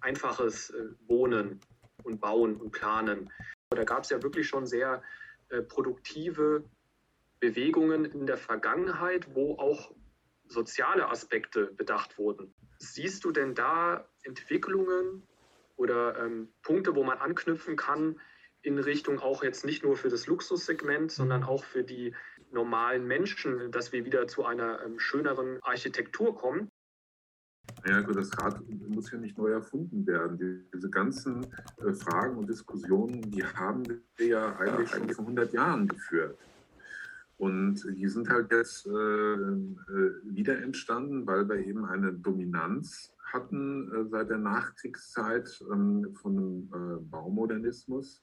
[0.00, 1.60] einfaches äh, Wohnen
[2.04, 3.30] und Bauen und Planen.
[3.70, 5.02] Da gab es ja wirklich schon sehr
[5.48, 6.64] äh, produktive
[7.40, 9.92] Bewegungen in der Vergangenheit, wo auch
[10.46, 12.54] soziale Aspekte bedacht wurden.
[12.78, 15.27] Siehst du denn da Entwicklungen
[15.78, 18.20] oder ähm, Punkte, wo man anknüpfen kann
[18.62, 22.14] in Richtung auch jetzt nicht nur für das Luxussegment, sondern auch für die
[22.50, 26.68] normalen Menschen, dass wir wieder zu einer ähm, schöneren Architektur kommen?
[27.86, 30.66] Ja, gut, das Rad muss ja nicht neu erfunden werden.
[30.74, 31.46] Diese ganzen
[31.84, 33.84] äh, Fragen und Diskussionen, die haben
[34.16, 36.36] wir ja eigentlich schon vor 100 Jahren geführt.
[37.36, 43.90] Und die sind halt jetzt äh, äh, wieder entstanden, weil wir eben eine Dominanz hatten
[43.92, 48.22] äh, seit der Nachkriegszeit ähm, von einem äh, Baumodernismus,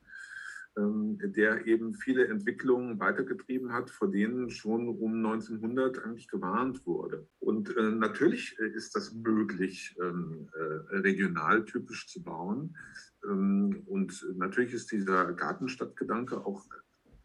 [0.78, 7.28] ähm, der eben viele Entwicklungen weitergetrieben hat, vor denen schon um 1900 eigentlich gewarnt wurde.
[7.40, 10.50] Und äh, natürlich ist das möglich, ähm,
[10.90, 12.76] regionaltypisch zu bauen.
[13.22, 16.64] und natürlich ist dieser Gartenstadtgedanke auch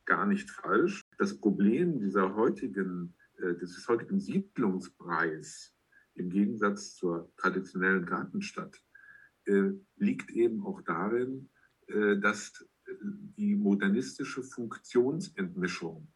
[0.07, 1.03] gar nicht falsch.
[1.19, 3.15] Das Problem dieser heutigen,
[3.61, 5.75] dieses heutigen Siedlungspreis
[6.21, 8.81] im Gegensatz zur traditionellen Gartenstadt,
[9.47, 11.49] äh, liegt eben auch darin,
[11.87, 12.65] äh, dass
[13.37, 16.09] die modernistische Funktionsentmischung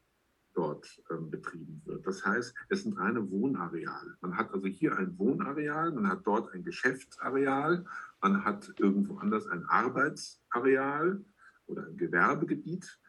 [0.54, 2.06] dort ähm, betrieben wird.
[2.06, 4.16] Das heißt, es sind reine Wohnareale.
[4.20, 7.84] Man hat also hier ein Wohnareal, man hat dort ein Geschäftsareal,
[8.20, 11.24] man hat irgendwo anders ein Arbeitsareal
[11.66, 13.00] oder ein Gewerbegebiet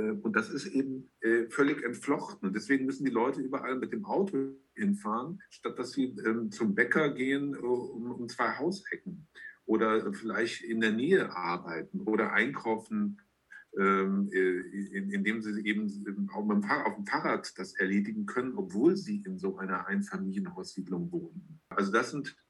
[0.00, 2.48] und das ist eben äh, völlig entflochten.
[2.48, 6.74] Und deswegen müssen die Leute überall mit dem Auto hinfahren, statt dass sie ähm, zum
[6.74, 9.26] Bäcker gehen äh, um, zwei Hausecken
[9.66, 13.20] oder vielleicht in der Nähe arbeiten oder einkaufen,
[13.78, 19.86] ähm, indem sie eben auf dem Fahrrad das erledigen können, obwohl sie in so einer
[19.86, 21.60] Einfamilienhaussiedlung wohnen.
[21.70, 22.43] Also das sind äh,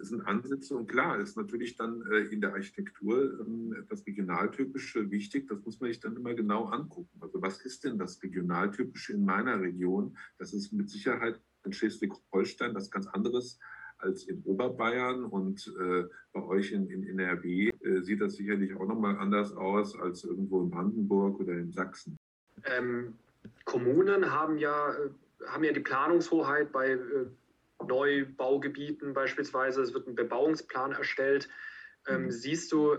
[0.00, 5.48] sind Ansätze und klar ist natürlich dann äh, in der Architektur ähm, das Regionaltypische wichtig.
[5.48, 7.18] Das muss man sich dann immer genau angucken.
[7.20, 10.16] Also was ist denn das Regionaltypische in meiner Region?
[10.38, 13.58] Das ist mit Sicherheit in Schleswig-Holstein was ganz anderes
[13.98, 18.86] als in Oberbayern und äh, bei euch in, in NRW äh, sieht das sicherlich auch
[18.86, 22.18] nochmal anders aus als irgendwo in Brandenburg oder in Sachsen.
[22.64, 23.14] Ähm,
[23.64, 25.08] Kommunen haben ja, äh,
[25.46, 26.98] haben ja die Planungshoheit bei äh,
[27.84, 31.48] Neubaugebieten beispielsweise, es wird ein Bebauungsplan erstellt.
[32.06, 32.30] Ähm, mhm.
[32.30, 32.98] Siehst du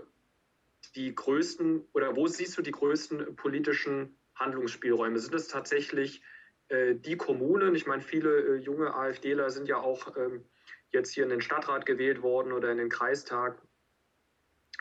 [0.94, 5.18] die größten oder wo siehst du die größten politischen Handlungsspielräume?
[5.18, 6.22] Sind es tatsächlich
[6.68, 7.74] äh, die Kommunen?
[7.74, 10.44] Ich meine, viele äh, junge AfDler sind ja auch ähm,
[10.90, 13.60] jetzt hier in den Stadtrat gewählt worden oder in den Kreistag,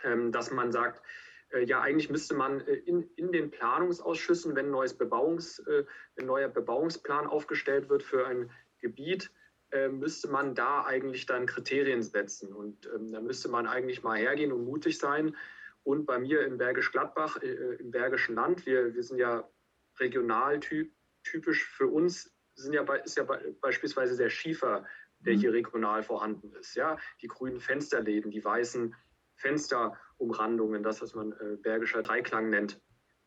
[0.04, 1.02] ähm, dass man sagt,
[1.50, 5.86] äh, ja, eigentlich müsste man äh, in, in den Planungsausschüssen, wenn, neues Bebauungs, äh,
[6.20, 9.32] ein neuer Bebauungsplan aufgestellt wird für ein Gebiet,
[9.92, 12.54] müsste man da eigentlich dann Kriterien setzen.
[12.54, 15.36] Und ähm, da müsste man eigentlich mal hergehen und mutig sein.
[15.84, 19.48] Und bei mir in Bergisch Gladbach, im Bergischen Land, wir, wir sind ja
[20.00, 23.24] regional typisch für uns, sind ja, ist ja
[23.62, 24.86] beispielsweise der Schiefer,
[25.20, 25.40] der mhm.
[25.40, 26.76] hier regional vorhanden ist.
[26.76, 26.98] Ja?
[27.22, 28.96] Die grünen Fensterläden, die weißen
[29.36, 32.82] Fensterumrandungen, das, was man äh, Bergischer Dreiklang nennt.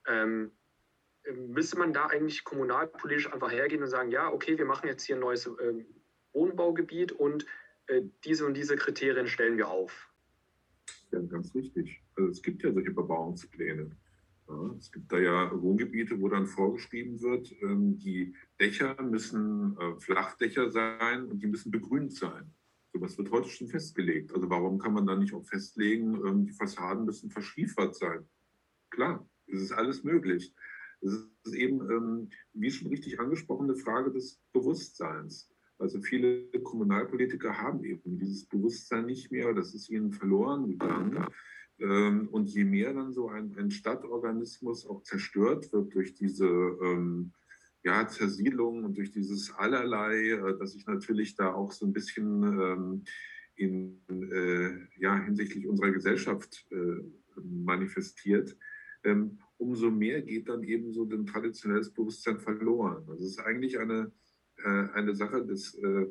[0.06, 0.52] Ähm,
[1.32, 5.16] müsste man da eigentlich kommunalpolitisch einfach hergehen und sagen, ja, okay, wir machen jetzt hier
[5.16, 5.84] ein neues äh,
[6.32, 7.46] Wohnbaugebiet und
[7.86, 10.10] äh, diese und diese Kriterien stellen wir auf.
[11.12, 12.02] Ja, ganz richtig.
[12.16, 13.90] Also es gibt ja solche Bebauungspläne.
[14.48, 20.00] Ja, es gibt da ja Wohngebiete, wo dann vorgeschrieben wird, ähm, die Dächer müssen äh,
[20.00, 22.52] Flachdächer sein und die müssen begrünt sein.
[22.92, 24.34] Sowas wird heute schon festgelegt.
[24.34, 28.28] Also warum kann man da nicht auch festlegen, ähm, die Fassaden müssen verschiefert sein?
[28.90, 30.52] Klar, es ist alles möglich.
[31.00, 31.12] Es
[31.44, 35.48] ist eben, ähm, wie schon richtig angesprochen, eine Frage des Bewusstseins.
[35.80, 41.26] Also viele Kommunalpolitiker haben eben dieses Bewusstsein nicht mehr, das ist ihnen verloren gegangen.
[41.78, 47.32] Ähm, und je mehr dann so ein, ein Stadtorganismus auch zerstört wird durch diese ähm,
[47.82, 52.42] ja, Zersiedlung und durch dieses Allerlei, äh, dass sich natürlich da auch so ein bisschen
[52.42, 53.04] ähm,
[53.54, 57.02] in, äh, ja, hinsichtlich unserer Gesellschaft äh,
[57.42, 58.56] manifestiert,
[59.04, 63.04] ähm, umso mehr geht dann eben so ein traditionelles Bewusstsein verloren.
[63.08, 64.12] Also es ist eigentlich eine,
[64.68, 66.06] eine Sache des, äh,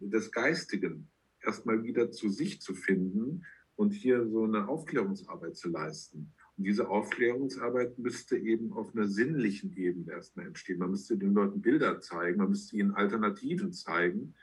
[0.00, 1.08] des Geistigen,
[1.40, 3.44] erstmal wieder zu sich zu finden
[3.76, 6.32] und hier so eine Aufklärungsarbeit zu leisten.
[6.56, 10.78] Und diese Aufklärungsarbeit müsste eben auf einer sinnlichen Ebene erstmal entstehen.
[10.78, 14.34] Man müsste den Leuten Bilder zeigen, man müsste ihnen Alternativen zeigen.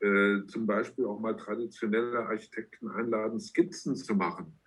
[0.00, 4.58] Äh, zum Beispiel auch mal traditionelle Architekten einladen, Skizzen zu machen,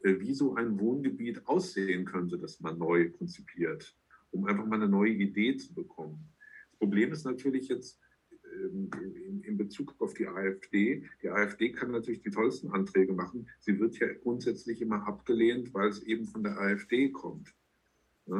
[0.00, 3.96] äh, wie so ein Wohngebiet aussehen könnte, das man neu konzipiert,
[4.30, 6.33] um einfach mal eine neue Idee zu bekommen.
[6.84, 7.98] Problem ist natürlich jetzt,
[8.54, 8.90] ähm,
[9.42, 11.04] in Bezug auf die AfD.
[11.22, 13.48] Die AfD kann natürlich die tollsten Anträge machen.
[13.60, 17.54] Sie wird ja grundsätzlich immer abgelehnt, weil es eben von der AfD kommt.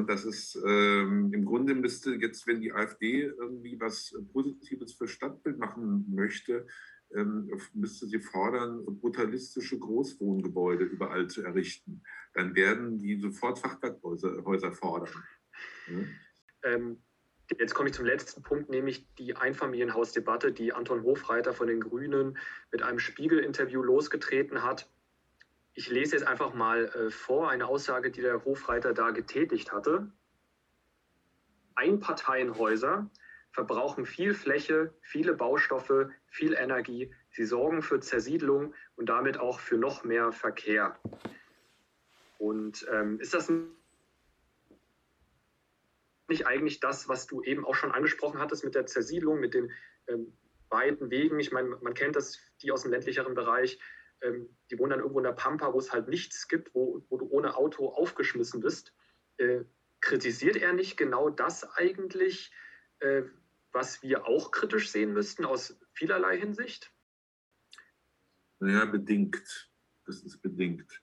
[0.06, 5.58] Das ist ähm, im Grunde müsste jetzt, wenn die AfD irgendwie was Positives für Stadtbild
[5.58, 6.66] machen möchte,
[7.14, 12.02] ähm, müsste sie fordern, brutalistische Großwohngebäude überall zu errichten.
[12.34, 15.12] Dann werden die sofort Fachwerkhäuser fordern.
[16.62, 17.02] Ähm,
[17.58, 22.38] Jetzt komme ich zum letzten Punkt, nämlich die Einfamilienhausdebatte, die Anton Hofreiter von den Grünen
[22.72, 24.88] mit einem Spiegel-Interview losgetreten hat.
[25.74, 30.10] Ich lese jetzt einfach mal äh, vor, eine Aussage, die der Hofreiter da getätigt hatte.
[31.74, 33.10] Einparteienhäuser
[33.50, 37.12] verbrauchen viel Fläche, viele Baustoffe, viel Energie.
[37.30, 40.98] Sie sorgen für Zersiedlung und damit auch für noch mehr Verkehr.
[42.38, 43.70] Und ähm, ist das ein
[46.34, 49.70] nicht eigentlich das, was du eben auch schon angesprochen hattest mit der Zersiedlung, mit den
[50.08, 50.36] ähm,
[50.68, 51.38] weiten Wegen?
[51.38, 53.78] Ich meine, man kennt das, die aus dem ländlicheren Bereich,
[54.20, 57.18] ähm, die wohnen dann irgendwo in der Pampa, wo es halt nichts gibt, wo, wo
[57.18, 58.92] du ohne Auto aufgeschmissen bist.
[59.36, 59.60] Äh,
[60.00, 62.52] kritisiert er nicht genau das eigentlich,
[62.98, 63.22] äh,
[63.72, 66.92] was wir auch kritisch sehen müssten aus vielerlei Hinsicht?
[68.58, 69.70] Naja, bedingt.
[70.04, 71.00] Das ist bedingt.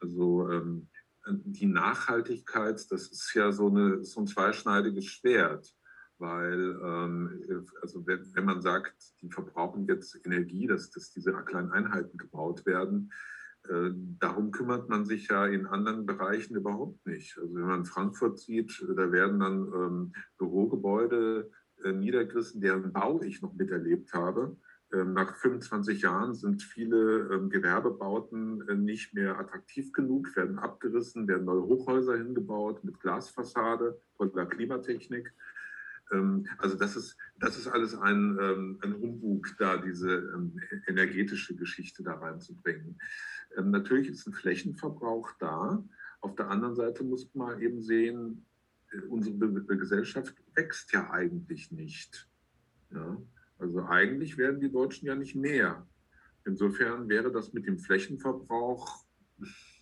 [0.00, 0.88] Also ähm,
[1.28, 5.74] die Nachhaltigkeit, das ist ja so, eine, so ein zweischneidiges Schwert,
[6.18, 11.72] weil ähm, also wenn, wenn, man sagt, die verbrauchen jetzt Energie, dass, dass diese kleinen
[11.72, 13.12] Einheiten gebaut werden,
[13.68, 17.36] äh, darum kümmert man sich ja in anderen Bereichen überhaupt nicht.
[17.38, 21.50] Also wenn man Frankfurt sieht, da werden dann ähm, Bürogebäude
[21.82, 24.56] äh, niedergerissen, deren Bau ich noch miterlebt habe.
[24.92, 31.26] Ähm, nach 25 Jahren sind viele ähm, Gewerbebauten äh, nicht mehr attraktiv genug, werden abgerissen,
[31.26, 35.32] werden neue Hochhäuser hingebaut mit Glasfassade voller Klimatechnik.
[36.12, 38.38] Ähm, also das ist, das ist alles ein,
[38.80, 40.50] ein Humbug, da diese
[40.86, 42.98] energetische Geschichte da reinzubringen.
[43.56, 45.84] Natürlich ist ein Flächenverbrauch da.
[46.20, 48.46] Auf der anderen Seite muss man eben sehen,
[48.92, 49.36] äh, unsere
[49.76, 52.28] Gesellschaft wächst ja eigentlich nicht.
[52.90, 53.16] Ja?
[53.58, 55.86] Also eigentlich werden die Deutschen ja nicht mehr.
[56.44, 59.04] Insofern wäre das mit dem Flächenverbrauch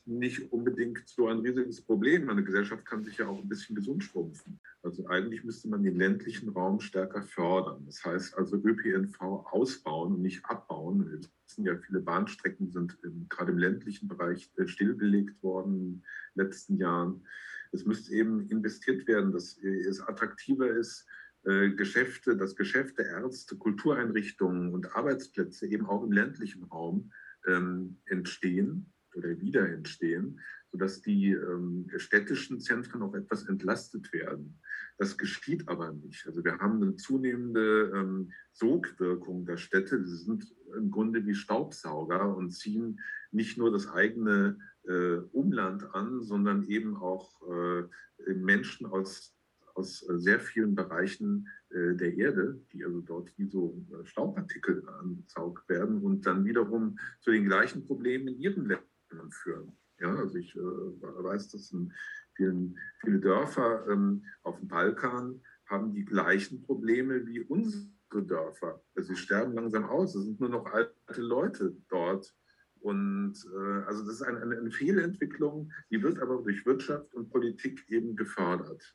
[0.07, 2.29] nicht unbedingt so ein riesiges Problem.
[2.29, 4.61] Eine Gesellschaft kann sich ja auch ein bisschen gesund schrumpfen.
[4.83, 7.85] Also eigentlich müsste man den ländlichen Raum stärker fördern.
[7.87, 11.11] Das heißt also ÖPNV ausbauen und nicht abbauen.
[11.11, 15.91] Wir wissen ja, viele Bahnstrecken sind im, gerade im ländlichen Bereich äh, stillgelegt worden in
[15.91, 16.03] den
[16.35, 17.25] letzten Jahren.
[17.73, 24.73] Es müsste eben investiert werden, dass es attraktiver ist, äh, Geschäfte, dass Geschäfte, Ärzte, Kultureinrichtungen
[24.73, 27.13] und Arbeitsplätze eben auch im ländlichen Raum
[27.47, 30.41] ähm, entstehen oder wieder entstehen,
[30.73, 34.59] sodass die ähm, städtischen Zentren auch etwas entlastet werden.
[34.99, 36.27] Das geschieht aber nicht.
[36.27, 40.05] Also wir haben eine zunehmende ähm, Sogwirkung der Städte.
[40.05, 46.23] Sie sind im Grunde wie Staubsauger und ziehen nicht nur das eigene äh, Umland an,
[46.23, 49.34] sondern eben auch äh, Menschen aus,
[49.75, 55.69] aus sehr vielen Bereichen äh, der Erde, die also dort wie so äh, Staubpartikel angesaugt
[55.69, 59.77] werden und dann wiederum zu den gleichen Problemen in ihren Ländern führen.
[59.99, 61.93] Ja, also ich äh, weiß, dass in
[62.35, 68.83] vielen, viele Dörfer ähm, auf dem Balkan haben die gleichen Probleme wie unsere Dörfer.
[68.95, 70.15] Also sie sterben langsam aus.
[70.15, 72.35] Es sind nur noch alte Leute dort.
[72.81, 77.85] Und äh, also das ist eine, eine Fehlentwicklung, die wird aber durch Wirtschaft und Politik
[77.89, 78.95] eben gefördert.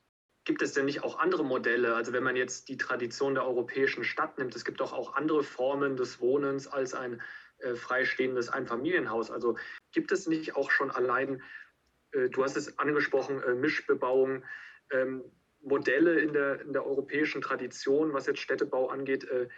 [0.50, 1.94] Gibt es denn nicht auch andere Modelle?
[1.94, 5.44] Also wenn man jetzt die Tradition der europäischen Stadt nimmt, es gibt doch auch andere
[5.44, 7.22] Formen des Wohnens als ein
[7.60, 9.30] äh, freistehendes Einfamilienhaus.
[9.30, 9.60] Also
[9.92, 11.44] gibt es nicht auch schon allein,
[12.14, 14.44] äh, du hast es angesprochen, äh, Mischbebauung,
[14.90, 15.24] ähm,
[15.62, 19.50] Modelle in der, in der europäischen Tradition, was jetzt Städtebau angeht, äh,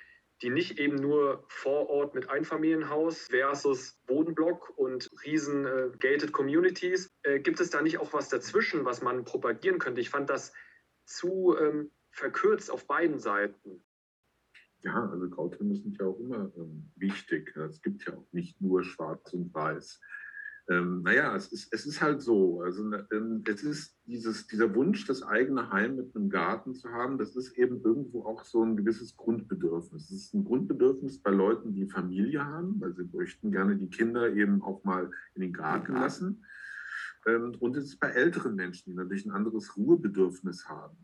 [0.41, 7.09] die nicht eben nur vor Ort mit Einfamilienhaus versus Bodenblock und riesen äh, gated Communities.
[7.23, 10.01] Äh, gibt es da nicht auch was dazwischen, was man propagieren könnte?
[10.01, 10.51] Ich fand das
[11.05, 13.83] zu ähm, verkürzt auf beiden Seiten.
[14.83, 17.55] Ja, also Grautöne sind ja auch immer ähm, wichtig.
[17.55, 19.99] Es gibt ja auch nicht nur Schwarz und Weiß.
[20.69, 22.61] Ähm, naja, es ist, es ist halt so.
[22.61, 27.17] Also ähm, es ist dieses, dieser Wunsch, das eigene Heim mit einem Garten zu haben,
[27.17, 30.05] das ist eben irgendwo auch so ein gewisses Grundbedürfnis.
[30.05, 34.33] Es ist ein Grundbedürfnis bei Leuten, die Familie haben, weil sie möchten gerne die Kinder
[34.33, 36.45] eben auch mal in den Garten lassen.
[37.25, 40.97] Und es ist bei älteren Menschen, die natürlich ein anderes Ruhebedürfnis haben.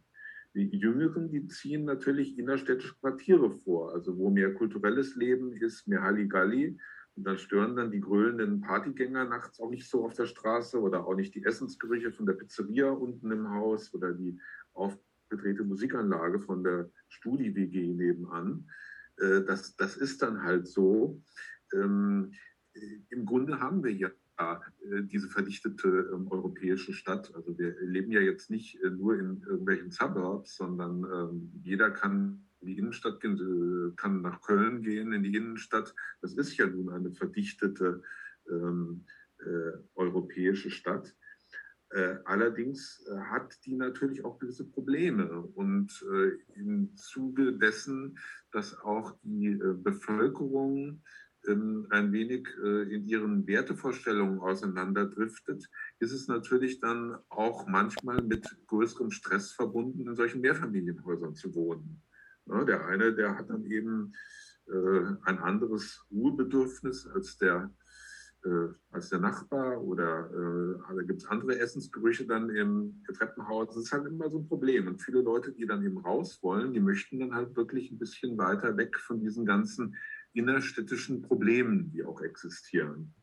[0.56, 6.02] Die Jüngeren, die ziehen natürlich innerstädtische Quartiere vor, also wo mehr kulturelles Leben ist, mehr
[6.02, 6.80] Halligalli.
[7.16, 11.06] Und dann stören dann die grölenden Partygänger nachts auch nicht so auf der Straße oder
[11.06, 14.40] auch nicht die Essensgerüche von der Pizzeria unten im Haus oder die
[14.74, 18.70] aufgedrehte Musikanlage von der Studi-WG nebenan.
[19.18, 21.22] Äh, das, das ist dann halt so.
[21.74, 22.32] Ähm,
[23.10, 24.10] Im Grunde haben wir ja
[25.04, 27.34] diese verdichtete ähm, europäische Stadt.
[27.34, 32.46] Also wir leben ja jetzt nicht äh, nur in irgendwelchen Suburbs, sondern ähm, jeder kann
[32.62, 35.94] in die Innenstadt gehen, äh, kann nach Köln gehen, in die Innenstadt.
[36.22, 38.04] Das ist ja nun eine verdichtete
[38.50, 39.06] ähm,
[39.40, 41.16] äh, europäische Stadt.
[41.90, 45.42] Äh, allerdings äh, hat die natürlich auch gewisse Probleme.
[45.42, 46.04] Und
[46.56, 48.18] im Zuge dessen,
[48.52, 51.02] dass auch die Bevölkerung
[51.48, 55.70] ein wenig äh, in ihren Wertevorstellungen auseinanderdriftet,
[56.00, 62.02] ist es natürlich dann auch manchmal mit größerem Stress verbunden, in solchen Mehrfamilienhäusern zu wohnen.
[62.46, 64.14] Der eine, der hat dann eben
[64.68, 67.74] äh, ein anderes Ruhebedürfnis als der,
[68.46, 70.30] äh, als der Nachbar oder
[70.96, 73.68] da gibt es andere Essensgerüche dann im Treppenhaus.
[73.68, 74.88] Das ist halt immer so ein Problem.
[74.88, 78.38] Und viele Leute, die dann eben raus wollen, die möchten dann halt wirklich ein bisschen
[78.38, 79.96] weiter weg von diesen ganzen
[80.34, 83.14] innerstädtischen Problemen, die auch existieren.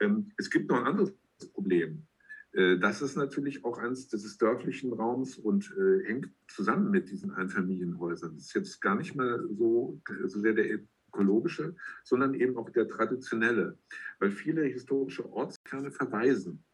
[0.00, 1.14] Ähm, es gibt noch ein anderes
[1.52, 2.06] Problem.
[2.52, 7.32] Äh, das ist natürlich auch eines des dörflichen Raums und äh, hängt zusammen mit diesen
[7.32, 8.34] Einfamilienhäusern.
[8.36, 10.80] Das ist jetzt gar nicht mehr so, so sehr der
[11.14, 13.78] ökologische, sondern eben auch der traditionelle,
[14.18, 16.64] weil viele historische Ortskerne verweisen.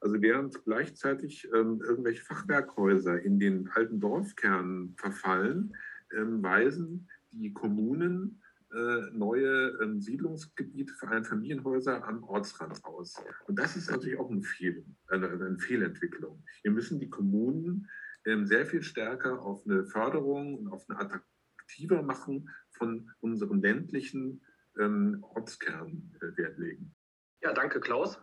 [0.00, 5.76] Also während gleichzeitig ähm, irgendwelche Fachwerkhäuser in den alten Dorfkernen verfallen,
[6.16, 8.39] ähm, weisen die Kommunen
[8.72, 13.16] neue ähm, Siedlungsgebiete für Einfamilienhäuser am Ortsrand aus.
[13.46, 16.44] Und das ist natürlich auch ein Fehl, eine, eine Fehlentwicklung.
[16.62, 17.88] Wir müssen die Kommunen
[18.26, 24.42] ähm, sehr viel stärker auf eine Förderung und auf eine attraktiver machen von unseren ländlichen
[24.78, 26.94] ähm, Ortskernen äh, Wert legen.
[27.42, 28.20] Ja, danke, Klaus.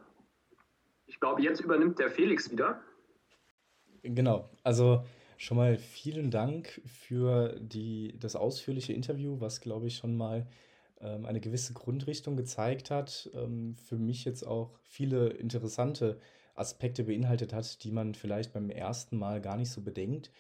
[1.06, 2.84] Ich glaube, jetzt übernimmt der Felix wieder.
[4.04, 5.06] Genau, also
[5.38, 10.48] Schon mal vielen Dank für die, das ausführliche Interview, was, glaube ich, schon mal
[11.00, 13.30] ähm, eine gewisse Grundrichtung gezeigt hat.
[13.36, 16.18] Ähm, für mich jetzt auch viele interessante
[16.56, 20.32] Aspekte beinhaltet hat, die man vielleicht beim ersten Mal gar nicht so bedenkt.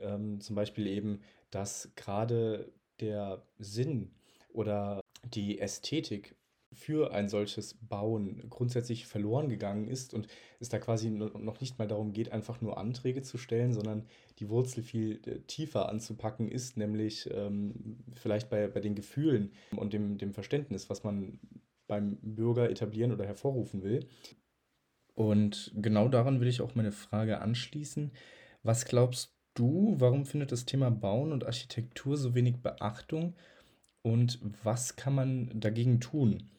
[0.00, 4.10] Ähm, zum Beispiel eben, dass gerade der Sinn
[4.54, 5.02] oder
[5.34, 6.34] die Ästhetik
[6.72, 10.28] für ein solches Bauen grundsätzlich verloren gegangen ist und
[10.60, 14.06] es da quasi noch nicht mal darum geht, einfach nur Anträge zu stellen, sondern
[14.38, 19.92] die Wurzel viel äh, tiefer anzupacken ist, nämlich ähm, vielleicht bei, bei den Gefühlen und
[19.92, 21.38] dem, dem Verständnis, was man
[21.86, 24.06] beim Bürger etablieren oder hervorrufen will.
[25.14, 28.12] Und genau daran will ich auch meine Frage anschließen.
[28.62, 33.34] Was glaubst du, warum findet das Thema Bauen und Architektur so wenig Beachtung
[34.02, 36.50] und was kann man dagegen tun?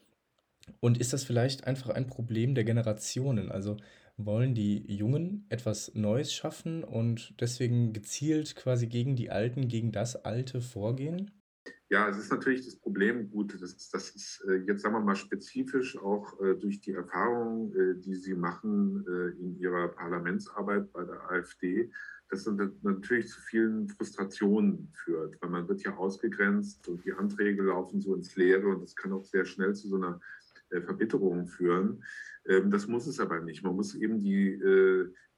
[0.79, 3.51] Und ist das vielleicht einfach ein Problem der Generationen?
[3.51, 3.77] Also
[4.17, 10.15] wollen die Jungen etwas Neues schaffen und deswegen gezielt quasi gegen die Alten, gegen das
[10.15, 11.31] Alte vorgehen?
[11.89, 15.15] Ja, es ist natürlich das Problem, gut, das, das ist äh, jetzt, sagen wir mal,
[15.15, 19.05] spezifisch auch äh, durch die Erfahrungen, äh, die Sie machen
[19.39, 21.89] in Ihrer Parlamentsarbeit bei der AfD,
[22.29, 22.45] das
[22.81, 28.15] natürlich zu vielen Frustrationen führt, weil man wird ja ausgegrenzt und die Anträge laufen so
[28.15, 30.19] ins Leere und das kann auch sehr schnell zu so einer
[30.69, 32.03] Verbitterung führen.
[32.45, 33.63] Ähm, das muss es aber nicht.
[33.63, 34.61] Man muss eben die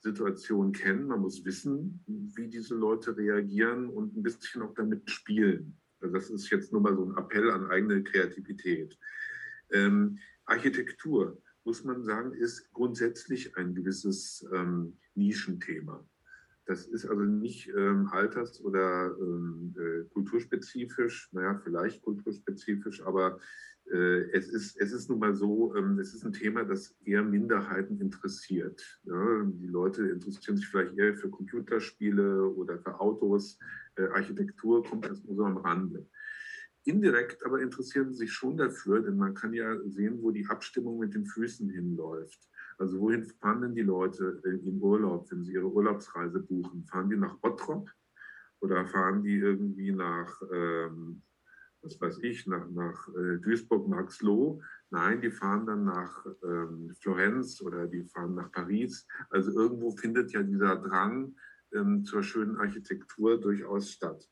[0.02, 5.78] Situation kennen, man muss wissen, wie diese Leute reagieren und ein bisschen auch damit spielen.
[6.00, 8.98] Also das ist jetzt nur mal so ein Appell an eigene Kreativität.
[9.72, 16.08] Ähm, Architektur, muss man sagen, ist grundsätzlich ein gewisses ähm, Nischenthema.
[16.66, 23.40] Das ist also nicht ähm, alters- oder ähm, äh, kulturspezifisch, naja, vielleicht kulturspezifisch, aber
[23.79, 27.24] äh, es, ist, es ist nun mal so, ähm, es ist ein Thema, das eher
[27.24, 29.02] Minderheiten interessiert.
[29.04, 29.44] Ja?
[29.46, 33.58] Die Leute interessieren sich vielleicht eher für Computerspiele oder für Autos.
[33.96, 36.08] Äh, Architektur kommt erst nur so am Rande.
[36.86, 41.00] Indirekt aber interessieren sie sich schon dafür, denn man kann ja sehen, wo die Abstimmung
[41.00, 42.50] mit den Füßen hinläuft.
[42.78, 46.86] Also wohin fahren denn die Leute in Urlaub, wenn sie ihre Urlaubsreise buchen?
[46.86, 47.90] Fahren die nach Bottrop
[48.62, 51.22] oder fahren die irgendwie nach ähm,
[51.82, 54.62] was weiß ich, nach, nach äh, Duisburg-Marxloh.
[54.90, 59.08] Nein, die fahren dann nach ähm, Florenz oder die fahren nach Paris.
[59.30, 61.36] Also irgendwo findet ja dieser Drang
[61.74, 64.30] ähm, zur schönen Architektur durchaus statt.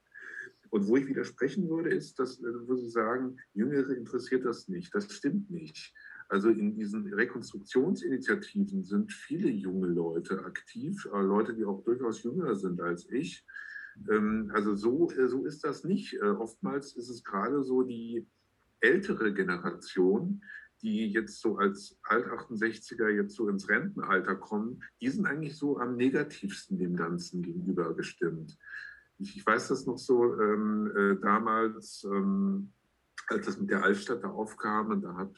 [0.69, 4.93] Und wo ich widersprechen würde, ist, dass, äh, wo Sie sagen, Jüngere interessiert das nicht.
[4.93, 5.93] Das stimmt nicht.
[6.29, 12.55] Also in diesen Rekonstruktionsinitiativen sind viele junge Leute aktiv, äh, Leute, die auch durchaus jünger
[12.55, 13.45] sind als ich.
[14.09, 16.13] Ähm, also so, äh, so ist das nicht.
[16.15, 18.27] Äh, oftmals ist es gerade so die
[18.79, 20.41] ältere Generation,
[20.81, 25.95] die jetzt so als Alt-68er jetzt so ins Rentenalter kommen, die sind eigentlich so am
[25.95, 28.57] negativsten dem Ganzen gegenüber gestimmt.
[29.17, 32.71] Ich, weiß das noch so ähm, äh, damals, ähm,
[33.27, 35.33] als das mit der Altstadt da aufkam, und da habe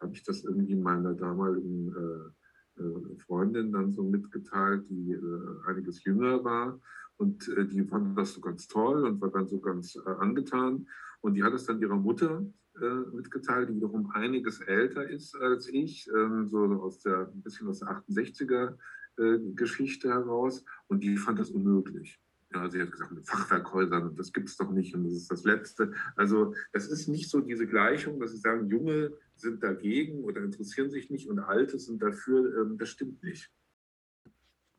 [0.00, 5.18] hab ich das irgendwie meiner damaligen äh, äh, Freundin dann so mitgeteilt, die
[5.66, 6.78] einiges jünger war.
[7.16, 10.86] Und äh, die fand das so ganz toll und war dann so ganz äh, angetan.
[11.20, 12.44] Und die hat es dann ihrer Mutter
[12.80, 17.68] äh, mitgeteilt, die wiederum einiges älter ist als ich, ähm, so aus der, ein bisschen
[17.68, 18.76] aus der 68er
[19.16, 20.64] äh, Geschichte heraus.
[20.88, 22.20] Und die fand das unmöglich.
[22.52, 25.42] Ja, sie hat gesagt, mit Fachwerkhäusern, das gibt es doch nicht und das ist das
[25.44, 25.92] Letzte.
[26.14, 30.88] Also es ist nicht so diese Gleichung, dass sie sagen, Junge sind dagegen oder interessieren
[30.90, 32.62] sich nicht und Alte sind dafür.
[32.62, 33.50] Ähm, das stimmt nicht.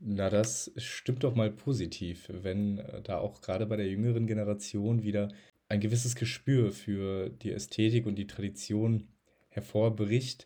[0.08, 5.02] Na, das stimmt doch mal positiv, wenn äh, da auch gerade bei der jüngeren Generation
[5.02, 5.30] wieder
[5.68, 9.08] ein gewisses Gespür für die Ästhetik und die Tradition
[9.50, 10.46] hervorbricht.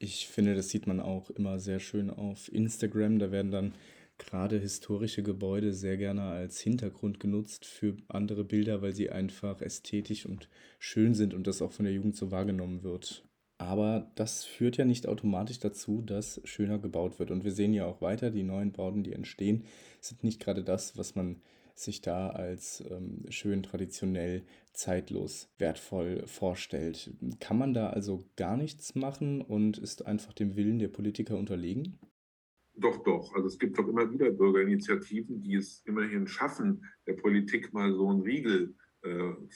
[0.00, 3.20] Ich finde, das sieht man auch immer sehr schön auf Instagram.
[3.20, 3.74] Da werden dann
[4.18, 10.26] gerade historische Gebäude sehr gerne als Hintergrund genutzt für andere Bilder, weil sie einfach ästhetisch
[10.26, 10.48] und
[10.80, 13.24] schön sind und das auch von der Jugend so wahrgenommen wird.
[13.60, 17.30] Aber das führt ja nicht automatisch dazu, dass schöner gebaut wird.
[17.30, 19.64] Und wir sehen ja auch weiter, die neuen Bauten, die entstehen,
[20.00, 21.42] sind nicht gerade das, was man
[21.74, 27.12] sich da als ähm, schön traditionell, zeitlos, wertvoll vorstellt.
[27.38, 31.98] Kann man da also gar nichts machen und ist einfach dem Willen der Politiker unterlegen?
[32.76, 33.34] Doch, doch.
[33.34, 38.08] Also es gibt doch immer wieder Bürgerinitiativen, die es immerhin schaffen, der Politik mal so
[38.08, 38.74] einen Riegel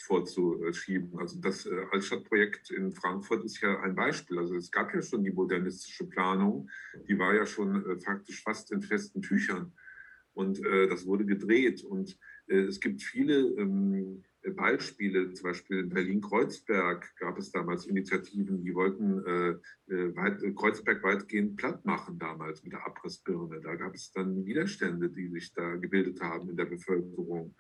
[0.07, 1.19] vorzuschieben.
[1.19, 4.39] Also das äh, Altstadtprojekt in Frankfurt ist ja ein Beispiel.
[4.39, 6.69] Also es gab ja schon die modernistische Planung,
[7.09, 9.73] die war ja schon äh, faktisch fast in festen Tüchern.
[10.33, 11.85] Und äh, das wurde gedreht.
[11.85, 12.19] Und
[12.49, 14.25] äh, es gibt viele ähm,
[14.57, 19.25] Beispiele, zum Beispiel in Berlin-Kreuzberg gab es damals Initiativen, die wollten
[19.89, 23.61] äh, Kreuzberg weitgehend platt machen damals mit der Abrissbirne.
[23.61, 27.55] Da gab es dann Widerstände, die sich da gebildet haben in der Bevölkerung.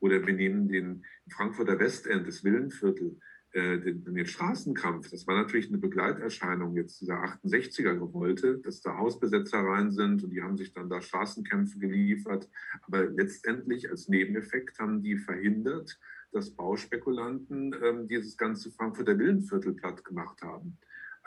[0.00, 3.18] Oder wir nehmen den Frankfurter Westend, das Villenviertel,
[3.52, 5.10] äh, den, den, Straßenkampf.
[5.10, 10.58] Das war natürlich eine Begleiterscheinung jetzt dieser 68er-Revolte, dass da Hausbesetzereien sind und die haben
[10.58, 12.48] sich dann da Straßenkämpfe geliefert.
[12.82, 15.98] Aber letztendlich als Nebeneffekt haben die verhindert,
[16.30, 20.76] dass Bauspekulanten ähm, dieses ganze Frankfurter Villenviertel platt gemacht haben.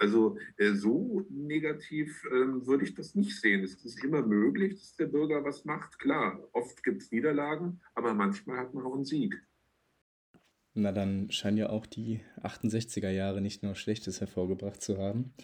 [0.01, 3.63] Also äh, so negativ äh, würde ich das nicht sehen.
[3.63, 5.99] Es ist immer möglich, dass der Bürger was macht.
[5.99, 9.39] Klar, oft gibt es Niederlagen, aber manchmal hat man auch einen Sieg.
[10.73, 15.35] Na, dann scheinen ja auch die 68er Jahre nicht nur Schlechtes hervorgebracht zu haben.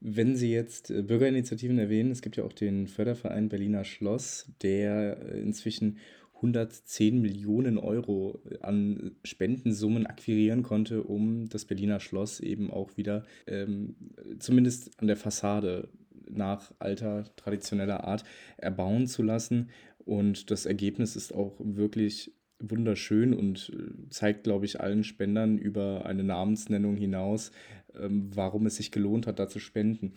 [0.00, 5.32] Wenn Sie jetzt äh, Bürgerinitiativen erwähnen, es gibt ja auch den Förderverein Berliner Schloss, der
[5.32, 5.96] äh, inzwischen
[6.44, 13.96] 110 Millionen Euro an Spendensummen akquirieren konnte, um das Berliner Schloss eben auch wieder ähm,
[14.38, 15.88] zumindest an der Fassade
[16.28, 18.24] nach alter traditioneller Art
[18.56, 19.70] erbauen zu lassen.
[19.98, 26.06] Und das Ergebnis ist auch wirklich wunderschön und äh, zeigt, glaube ich, allen Spendern über
[26.06, 27.50] eine Namensnennung hinaus,
[27.98, 30.12] ähm, warum es sich gelohnt hat, da zu spenden.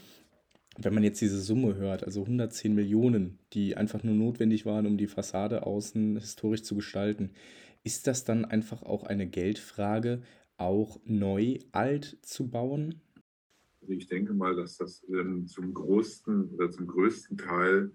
[0.79, 4.97] Wenn man jetzt diese Summe hört, also 110 Millionen, die einfach nur notwendig waren, um
[4.97, 7.31] die Fassade außen historisch zu gestalten,
[7.83, 10.21] ist das dann einfach auch eine Geldfrage,
[10.57, 13.01] auch neu alt zu bauen?
[13.81, 17.91] Also ich denke mal, dass das ähm, zum größten oder zum größten Teil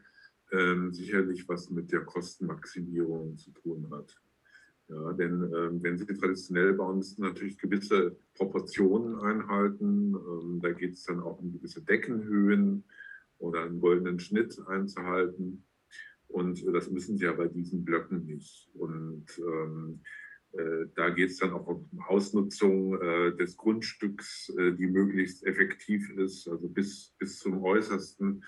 [0.53, 4.22] ähm, sicherlich was mit der Kostenmaximierung zu tun hat.
[4.93, 10.15] Ja, denn ähm, wenn Sie traditionell bauen, müssen Sie natürlich gewisse Proportionen einhalten.
[10.15, 12.85] Ähm, da geht es dann auch um gewisse Deckenhöhen
[13.39, 15.65] oder einen goldenen Schnitt einzuhalten.
[16.29, 18.69] Und äh, das müssen Sie ja bei diesen Blöcken nicht.
[18.75, 20.01] Und ähm,
[20.53, 26.11] äh, da geht es dann auch um Ausnutzung äh, des Grundstücks, äh, die möglichst effektiv
[26.11, 28.45] ist, also bis, bis zum Äußersten.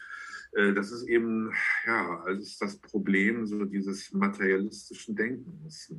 [0.52, 1.50] Äh, das ist eben,
[1.86, 5.92] ja, also ist das Problem so dieses materialistischen Denkens.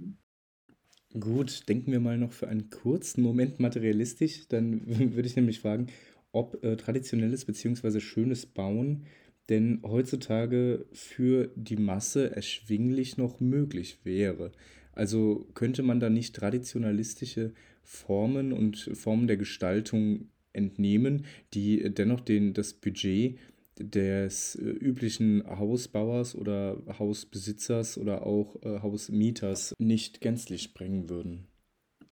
[1.20, 4.48] Gut, denken wir mal noch für einen kurzen Moment materialistisch.
[4.50, 4.82] Dann
[5.16, 5.88] würde ich nämlich fragen,
[6.32, 8.00] ob äh, traditionelles bzw.
[8.00, 9.06] schönes Bauen
[9.50, 14.52] denn heutzutage für die Masse erschwinglich noch möglich wäre.
[14.92, 17.54] Also könnte man da nicht traditionalistische
[17.84, 23.38] Formen und Formen der Gestaltung entnehmen, die dennoch den, das Budget
[23.80, 31.48] des äh, üblichen Hausbauers oder Hausbesitzers oder auch äh, Hausmieters nicht gänzlich sprengen würden.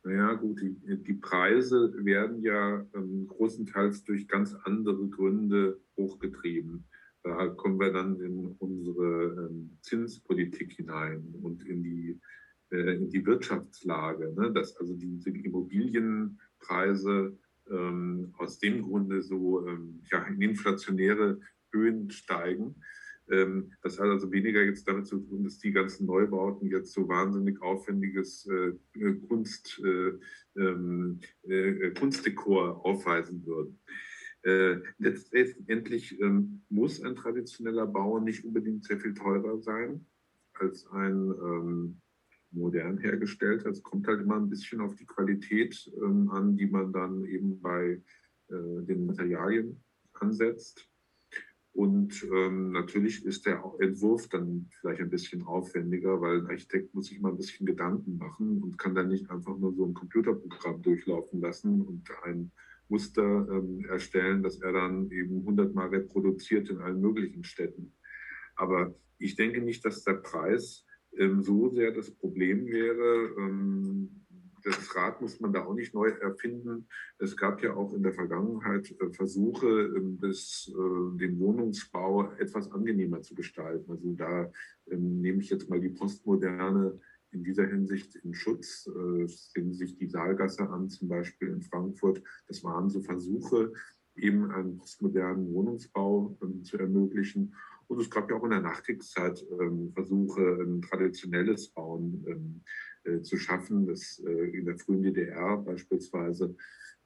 [0.04, 6.86] Naja, gut, die, die Preise werden ja ähm, großenteils durch ganz andere Gründe hochgetrieben.
[7.24, 12.22] Da kommen wir dann in unsere ähm, Zinspolitik hinein und in die,
[12.70, 14.34] äh, in die Wirtschaftslage.
[14.34, 14.54] Ne?
[14.54, 17.38] Dass also diese Immobilienpreise
[17.72, 21.40] ähm, aus dem Grunde so ähm, ja, in inflationäre
[21.72, 22.76] Höhen steigen.
[23.30, 27.08] Ähm, das hat also weniger jetzt damit zu tun, dass die ganzen Neubauten jetzt so
[27.08, 28.74] wahnsinnig aufwendiges äh,
[29.28, 30.14] Kunst, äh,
[30.56, 33.80] ähm, äh, Kunstdekor aufweisen würden.
[34.44, 40.06] Äh, letztendlich ähm, muss ein traditioneller Bau nicht unbedingt sehr viel teurer sein
[40.54, 42.00] als ein
[42.52, 43.70] modern hergestellter.
[43.70, 47.62] Es kommt halt immer ein bisschen auf die Qualität ähm, an, die man dann eben
[47.62, 48.02] bei
[48.50, 49.84] äh, den Materialien
[50.14, 50.90] ansetzt.
[51.74, 57.06] Und ähm, natürlich ist der Entwurf dann vielleicht ein bisschen aufwendiger, weil ein Architekt muss
[57.06, 60.82] sich mal ein bisschen Gedanken machen und kann dann nicht einfach nur so ein Computerprogramm
[60.82, 62.52] durchlaufen lassen und ein
[62.90, 67.94] Muster ähm, erstellen, das er dann eben hundertmal reproduziert in allen möglichen Städten.
[68.56, 70.87] Aber ich denke nicht, dass der Preis
[71.40, 73.34] so sehr das Problem wäre.
[73.38, 74.18] Ähm,
[74.68, 76.88] das Rad muss man da auch nicht neu erfinden.
[77.20, 82.72] Es gab ja auch in der Vergangenheit äh, Versuche, ähm, das, äh, den Wohnungsbau etwas
[82.72, 83.90] angenehmer zu gestalten.
[83.92, 84.52] Also da
[84.92, 87.00] ähm, nehme ich jetzt mal die Postmoderne
[87.32, 88.88] in dieser Hinsicht in Schutz.
[88.88, 92.22] Äh, sehen Sie sich die Saalgasse an, zum Beispiel in Frankfurt.
[92.48, 93.74] Das waren so Versuche,
[94.16, 97.54] eben einen postmodernen Wohnungsbau ähm, zu ermöglichen.
[97.88, 102.62] Und es gab ja auch in der Nachkriegszeit ähm, Versuche, ein traditionelles Bauen ähm,
[103.04, 103.88] äh, zu schaffen.
[103.88, 106.56] Das, äh, in der frühen DDR beispielsweise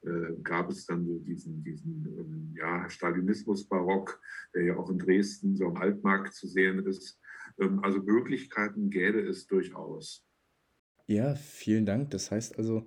[0.02, 4.20] äh, gab es dann so diesen, diesen ähm, ja, Stalinismus-Barock,
[4.54, 7.20] der ja auch in Dresden so am Altmarkt zu sehen ist.
[7.60, 10.26] Ähm, also Möglichkeiten gäbe es durchaus.
[11.06, 12.10] Ja, vielen Dank.
[12.10, 12.86] Das heißt also,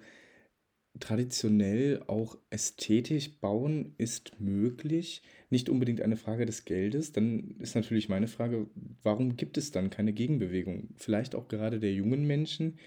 [1.00, 5.24] traditionell auch ästhetisch bauen ist möglich.
[5.56, 7.14] Nicht unbedingt eine Frage des Geldes.
[7.14, 8.68] Dann ist natürlich meine Frage,
[9.04, 10.90] warum gibt es dann keine Gegenbewegung?
[10.98, 12.78] Vielleicht auch gerade der jungen Menschen,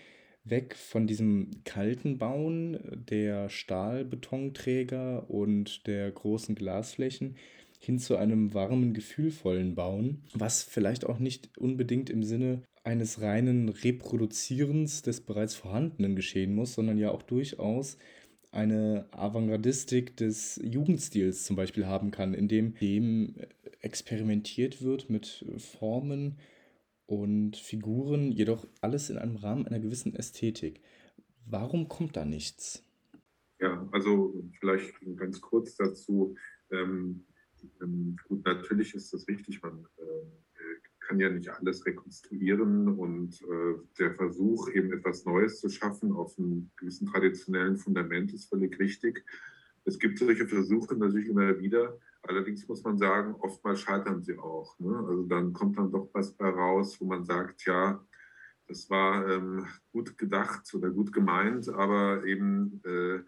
[0.44, 7.36] weg von diesem kalten Bauen der Stahlbetonträger und der großen Glasflächen
[7.78, 13.70] hin zu einem warmen, gefühlvollen Bauen, was vielleicht auch nicht unbedingt im Sinne eines reinen
[13.70, 17.96] Reproduzierens des bereits Vorhandenen geschehen muss, sondern ja auch durchaus
[18.50, 22.74] eine Avantgardistik des Jugendstils zum Beispiel haben kann, in dem
[23.80, 26.38] experimentiert wird mit Formen
[27.06, 30.80] und Figuren, jedoch alles in einem Rahmen einer gewissen Ästhetik.
[31.46, 32.82] Warum kommt da nichts?
[33.60, 36.36] Ja, also vielleicht ganz kurz dazu.
[36.70, 37.24] Ähm,
[37.80, 40.26] ähm, gut, natürlich ist das wichtig, man äh,
[41.08, 46.38] kann ja nicht alles rekonstruieren und äh, der Versuch, eben etwas Neues zu schaffen auf
[46.38, 49.24] einem gewissen traditionellen Fundament ist völlig richtig.
[49.86, 51.98] Es gibt solche Versuche natürlich immer wieder.
[52.22, 54.78] Allerdings muss man sagen, oftmals scheitern sie auch.
[54.78, 54.94] Ne?
[55.08, 58.04] Also dann kommt dann doch was bei raus, wo man sagt, ja,
[58.66, 63.20] Das war ähm, gut gedacht oder gut gemeint, aber eben äh,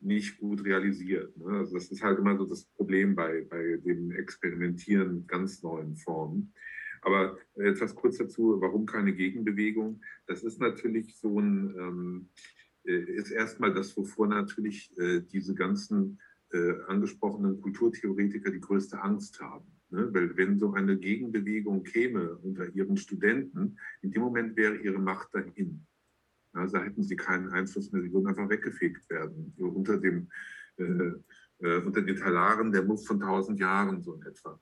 [0.00, 1.36] nicht gut realisiert.
[1.36, 1.58] Ne?
[1.58, 5.94] Also das ist halt immer so das Problem bei, bei dem Experimentieren mit ganz neuen
[5.96, 6.52] Formen.
[7.02, 10.00] Aber etwas kurz dazu, warum keine Gegenbewegung?
[10.26, 12.28] Das ist natürlich so ein, ähm,
[12.84, 16.18] äh, ist erstmal das, wovor natürlich äh, diese ganzen
[16.50, 19.66] äh, angesprochenen Kulturtheoretiker die größte Angst haben.
[19.90, 20.08] Ne?
[20.12, 25.34] Weil wenn so eine Gegenbewegung käme unter ihren Studenten, in dem Moment wäre ihre Macht
[25.34, 25.86] dahin.
[26.52, 30.28] Also hätten sie keinen Einfluss mehr, sie würden einfach weggefegt werden, unter, dem,
[30.76, 31.12] äh,
[31.60, 34.60] äh, unter den Talaren der Muff von tausend Jahren so in etwa.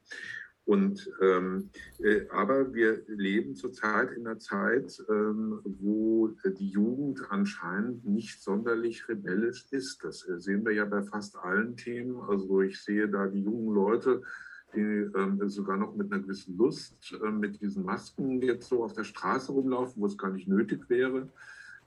[0.66, 8.04] Und, ähm, äh, aber wir leben zurzeit in einer Zeit, ähm, wo die Jugend anscheinend
[8.04, 10.02] nicht sonderlich rebellisch ist.
[10.02, 12.20] Das äh, sehen wir ja bei fast allen Themen.
[12.20, 14.22] Also ich sehe da die jungen Leute,
[14.74, 18.92] die ähm, sogar noch mit einer gewissen Lust äh, mit diesen Masken jetzt so auf
[18.92, 21.28] der Straße rumlaufen, wo es gar nicht nötig wäre.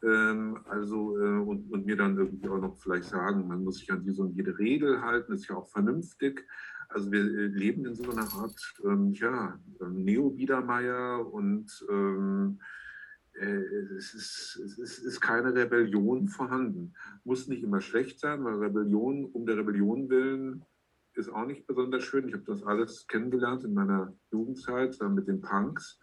[0.01, 3.91] Ähm, also äh, und, und, mir dann irgendwie auch noch vielleicht sagen, man muss sich
[3.91, 6.47] an diese und jede Regel halten, ist ja auch vernünftig.
[6.89, 12.59] Also wir äh, leben in so einer Art, ähm, ja, ähm, Neo-Biedermeier und ähm,
[13.33, 13.45] äh,
[13.97, 16.93] es, ist, es, ist, es ist keine Rebellion vorhanden.
[17.23, 20.65] Muss nicht immer schlecht sein, weil Rebellion um der Rebellion willen
[21.19, 22.27] ist auch nicht besonders schön.
[22.27, 25.99] Ich habe das alles kennengelernt in meiner Jugendzeit äh, mit den Punks.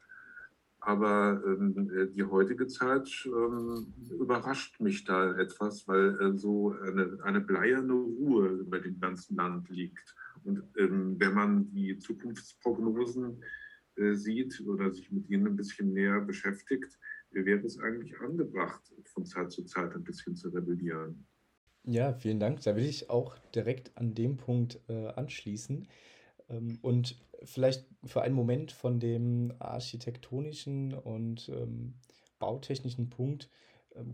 [0.78, 7.18] Aber ähm, äh, die heutige Zeit ähm, überrascht mich da etwas, weil äh, so eine,
[7.24, 10.14] eine bleierne Ruhe über dem ganzen Land liegt.
[10.46, 13.42] Und ähm, wenn man die Zukunftsprognosen
[13.96, 16.98] äh, sieht oder sich mit ihnen ein bisschen näher beschäftigt,
[17.30, 21.26] wäre es eigentlich angebracht, von Zeit zu Zeit ein bisschen zu rebellieren.
[21.84, 22.62] Ja, vielen Dank.
[22.62, 25.86] Da will ich auch direkt an dem Punkt äh, anschließen.
[26.48, 31.94] Ähm, und vielleicht für einen Moment von dem architektonischen und ähm,
[32.38, 33.50] bautechnischen Punkt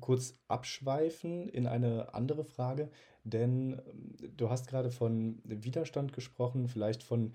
[0.01, 2.91] kurz abschweifen in eine andere Frage,
[3.25, 7.33] denn ähm, du hast gerade von Widerstand gesprochen, vielleicht von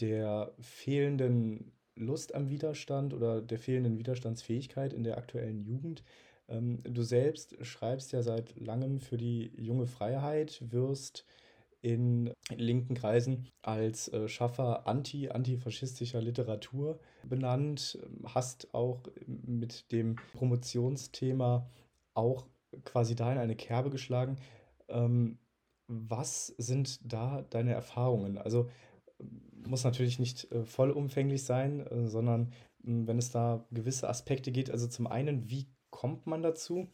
[0.00, 6.02] der fehlenden Lust am Widerstand oder der fehlenden Widerstandsfähigkeit in der aktuellen Jugend.
[6.48, 11.24] Ähm, du selbst schreibst ja seit langem für die junge Freiheit, wirst
[11.82, 21.70] in linken Kreisen als äh, Schaffer anti-antifaschistischer Literatur benannt, hast auch mit dem Promotionsthema
[22.16, 22.46] auch
[22.84, 24.36] quasi da in eine Kerbe geschlagen.
[24.88, 25.38] Ähm,
[25.88, 28.38] was sind da deine Erfahrungen?
[28.38, 28.68] Also
[29.64, 32.52] muss natürlich nicht äh, vollumfänglich sein, äh, sondern
[32.82, 36.88] mh, wenn es da gewisse Aspekte geht, also zum einen, wie kommt man dazu,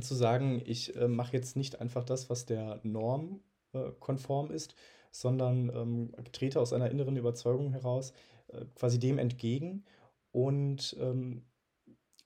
[0.00, 3.40] zu sagen, ich äh, mache jetzt nicht einfach das, was der Norm
[3.72, 4.74] äh, konform ist,
[5.10, 8.12] sondern ähm, trete aus einer inneren Überzeugung heraus
[8.48, 9.84] äh, quasi dem entgegen.
[10.32, 11.44] Und ähm,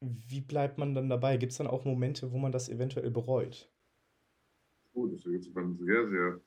[0.01, 1.37] wie bleibt man dann dabei?
[1.37, 3.71] Gibt es dann auch Momente, wo man das eventuell bereut?
[4.93, 6.41] Oh, das ist eine sehr, sehr,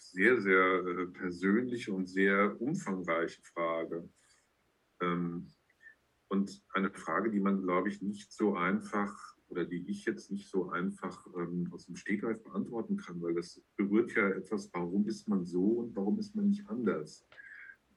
[0.00, 4.08] sehr, sehr äh, persönliche und sehr umfangreiche Frage.
[5.00, 5.52] Ähm,
[6.28, 10.48] und eine Frage, die man, glaube ich, nicht so einfach oder die ich jetzt nicht
[10.48, 15.28] so einfach ähm, aus dem Stegreif beantworten kann, weil das berührt ja etwas, warum ist
[15.28, 17.26] man so und warum ist man nicht anders.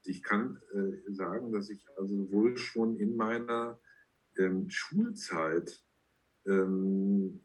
[0.04, 3.80] Ich kann äh, sagen, dass ich also wohl schon in meiner
[4.38, 5.82] ähm, Schulzeit,
[6.46, 7.40] ähm,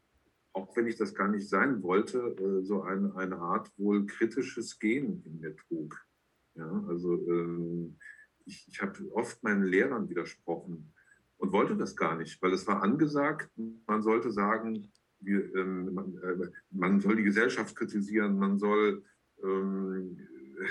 [0.52, 4.78] auch wenn ich das gar nicht sein wollte, äh, so ein, eine Art wohl kritisches
[4.78, 6.06] Gen in mir trug.
[6.54, 7.98] Ja, also ähm,
[8.44, 10.92] ich, ich habe oft meinen Lehrern widersprochen
[11.38, 13.50] und wollte das gar nicht, weil es war angesagt,
[13.86, 19.04] man sollte sagen, wir, ähm, man, äh, man, soll die Gesellschaft kritisieren, man soll,
[19.42, 20.18] ähm,
[20.58, 20.66] äh,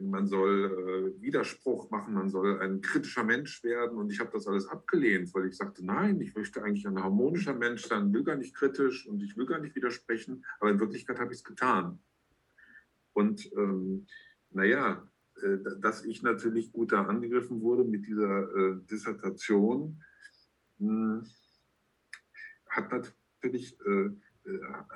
[0.00, 3.96] man soll äh, Widerspruch machen, man soll ein kritischer Mensch werden.
[3.98, 7.54] Und ich habe das alles abgelehnt, weil ich sagte, nein, ich möchte eigentlich ein harmonischer
[7.54, 11.18] Mensch sein, will gar nicht kritisch und ich will gar nicht widersprechen, aber in Wirklichkeit
[11.18, 11.98] habe ich es getan.
[13.14, 14.06] Und ähm,
[14.50, 15.08] naja,
[15.42, 20.02] äh, dass ich natürlich gut da angegriffen wurde mit dieser äh, Dissertation,
[20.78, 21.24] hm,
[22.68, 24.10] hat natürlich äh,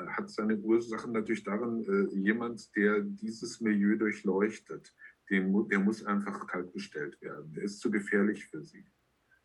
[0.07, 4.95] hat seine Ursachen natürlich darin, jemand, der dieses Milieu durchleuchtet,
[5.31, 7.53] dem, der muss einfach kaltgestellt werden.
[7.53, 8.85] Der ist zu gefährlich für sie.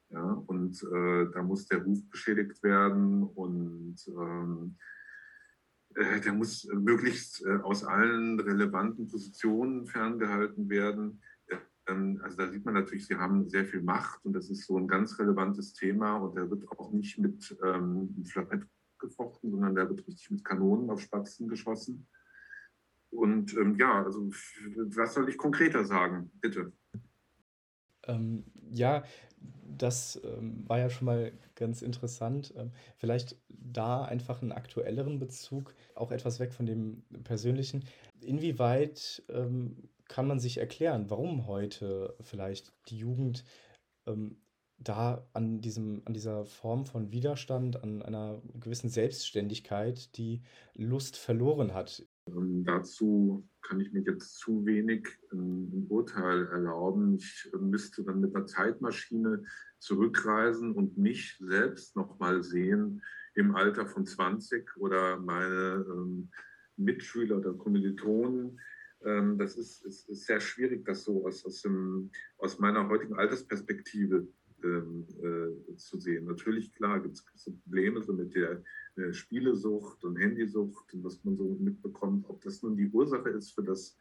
[0.10, 4.78] Ja, und äh, da muss der Ruf beschädigt werden und ähm,
[5.96, 11.22] äh, der muss möglichst äh, aus allen relevanten Positionen ferngehalten werden.
[11.88, 14.78] Ähm, also da sieht man natürlich, sie haben sehr viel Macht und das ist so
[14.78, 18.16] ein ganz relevantes Thema und der wird auch nicht mit ähm,
[19.00, 22.08] Gefochten, sondern der wird richtig mit Kanonen auf Spatzen geschossen.
[23.10, 24.30] Und ähm, ja, also
[24.76, 26.74] was soll ich konkreter sagen, bitte?
[28.04, 29.04] Ähm, ja,
[29.78, 32.54] das ähm, war ja schon mal ganz interessant.
[32.58, 37.86] Ähm, vielleicht da einfach einen aktuelleren Bezug, auch etwas weg von dem persönlichen.
[38.22, 43.44] Inwieweit ähm, kann man sich erklären, warum heute vielleicht die Jugend
[44.06, 44.38] ähm,
[44.80, 50.42] da an diesem, an dieser Form von Widerstand, an einer gewissen Selbstständigkeit die
[50.76, 52.06] Lust verloren hat.
[52.28, 57.16] Ähm, dazu kann ich mir jetzt zu wenig ähm, ein Urteil erlauben.
[57.16, 59.44] Ich äh, müsste dann mit einer Zeitmaschine
[59.80, 63.02] zurückreisen und mich selbst nochmal sehen
[63.36, 66.30] im Alter von 20 oder meine ähm,
[66.76, 68.60] Mitschüler oder Kommilitonen.
[69.04, 73.16] Ähm, das ist, ist, ist, sehr schwierig, das so aus, aus, dem, aus meiner heutigen
[73.16, 74.28] Altersperspektive
[74.68, 76.26] äh, zu sehen.
[76.26, 77.26] Natürlich, klar, gibt es
[77.64, 78.64] Probleme so mit der
[78.96, 82.26] äh, Spielesucht und Handysucht und was man so mitbekommt.
[82.30, 83.98] Ob das nun die Ursache ist für das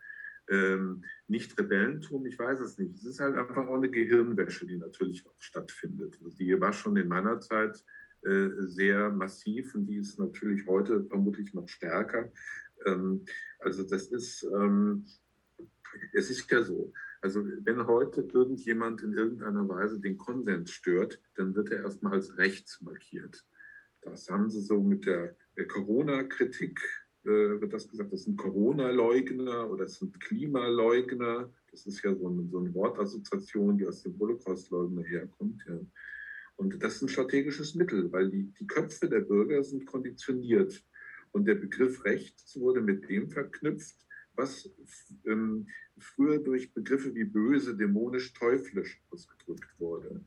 [0.49, 2.95] ähm, Nicht-Rebellentum, ich weiß es nicht.
[2.95, 6.19] Es ist halt einfach auch eine Gehirnwäsche, die natürlich auch stattfindet.
[6.23, 7.85] Also die war schon in meiner Zeit
[8.23, 12.33] äh, sehr massiv und die ist natürlich heute vermutlich noch stärker.
[12.85, 13.25] Ähm,
[13.59, 15.05] also das ist, ähm,
[16.13, 21.55] es ist ja so, also wenn heute irgendjemand in irgendeiner Weise den Konsens stört, dann
[21.55, 23.45] wird er erstmal als rechts markiert.
[24.03, 25.37] Das haben sie so mit der,
[25.69, 26.81] Corona-Kritik,
[27.25, 31.51] äh, wird das gesagt, das sind Corona-Leugner oder das sind Klimaleugner.
[31.71, 35.65] Das ist ja so eine, so eine Wortassoziation, die aus dem Holocaust-Leugner herkommt.
[35.67, 35.81] Ja.
[36.57, 40.85] Und das ist ein strategisches Mittel, weil die, die Köpfe der Bürger sind konditioniert.
[41.33, 44.06] Und der Begriff rechts wurde mit dem verknüpft,
[44.37, 44.71] was
[45.27, 45.67] ähm,
[45.99, 50.25] früher durch Begriffe wie böse, dämonisch, teuflisch ausgedrückt wurde.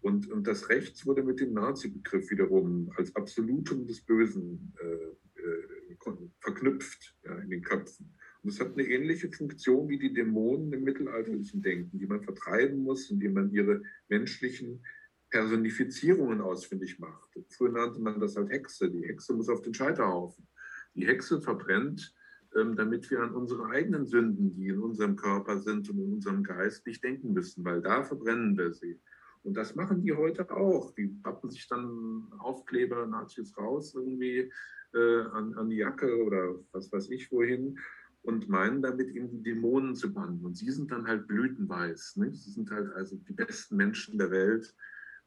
[0.00, 6.28] Und, und das Rechts wurde mit dem Nazi-Begriff wiederum als Absolutum des Bösen äh, äh,
[6.40, 8.14] verknüpft ja, in den Köpfen.
[8.42, 12.78] Und es hat eine ähnliche Funktion wie die Dämonen im mittelalterlichen Denken, die man vertreiben
[12.78, 14.84] muss, indem man ihre menschlichen
[15.30, 17.30] Personifizierungen ausfindig macht.
[17.50, 18.90] Früher nannte man das halt Hexe.
[18.90, 20.46] Die Hexe muss auf den Scheiterhaufen.
[20.94, 22.14] Die Hexe verbrennt
[22.52, 26.86] damit wir an unsere eigenen Sünden, die in unserem Körper sind und in unserem Geist,
[26.86, 28.98] nicht denken müssen, weil da verbrennen wir sie.
[29.42, 30.92] Und das machen die heute auch.
[30.92, 34.50] Die pappen sich dann Aufkleber, Nazis raus, irgendwie
[34.94, 37.78] äh, an, an die Jacke oder was weiß ich wohin
[38.22, 40.44] und meinen damit eben die Dämonen zu bannen.
[40.44, 42.16] Und sie sind dann halt blütenweiß.
[42.16, 42.42] Nicht?
[42.42, 44.74] Sie sind halt also die besten Menschen der Welt.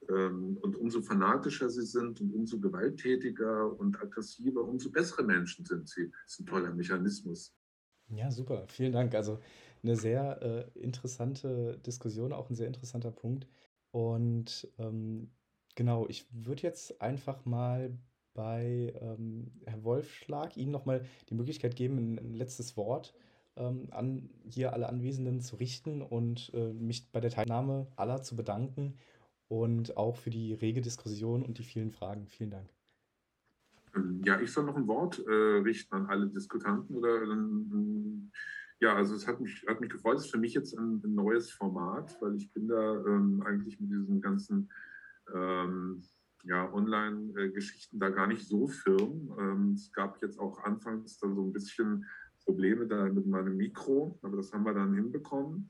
[0.10, 5.88] Ähm, und umso fanatischer sie sind und umso gewalttätiger und aggressiver, umso bessere Menschen sind
[5.88, 6.10] sie.
[6.24, 7.54] Das ist ein toller Mechanismus.
[8.10, 8.66] Ja, super.
[8.68, 9.16] Vielen Dank.
[9.16, 9.40] Also
[9.84, 13.48] eine sehr äh, interessante Diskussion, auch ein sehr interessanter Punkt.
[13.92, 15.32] Und ähm,
[15.76, 17.98] genau, ich würde jetzt einfach mal
[18.34, 23.14] bei ähm, Herr Wolfschlag Ihnen nochmal die Möglichkeit geben, ein, ein letztes Wort
[23.58, 28.36] ähm, an hier alle Anwesenden zu richten und äh, mich bei der Teilnahme aller zu
[28.36, 28.96] bedanken
[29.52, 32.26] und auch für die rege Diskussion und die vielen Fragen.
[32.26, 32.70] Vielen Dank.
[34.24, 36.96] Ja, ich soll noch ein Wort äh, richten an alle Diskutanten.
[36.96, 38.32] Oder, ähm,
[38.80, 40.20] ja, also es hat mich, hat mich gefreut.
[40.20, 43.78] Es ist für mich jetzt ein, ein neues Format, weil ich bin da ähm, eigentlich
[43.82, 44.72] mit diesen ganzen
[45.36, 46.02] ähm,
[46.46, 49.36] ja, Online-Geschichten da gar nicht so firm.
[49.38, 52.06] Ähm, es gab jetzt auch anfangs da so ein bisschen
[52.46, 55.70] Probleme da mit meinem Mikro, aber das haben wir dann hinbekommen.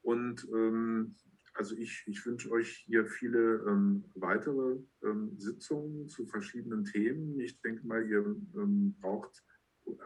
[0.00, 1.14] Und ähm,
[1.54, 7.38] also ich, ich wünsche euch hier viele ähm, weitere ähm, Sitzungen zu verschiedenen Themen.
[7.40, 8.24] Ich denke mal, ihr
[8.56, 9.44] ähm, braucht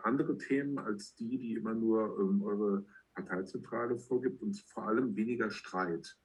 [0.03, 2.84] andere Themen als die, die immer nur ähm, eure
[3.14, 6.18] Parteizentrale vorgibt und vor allem weniger Streit.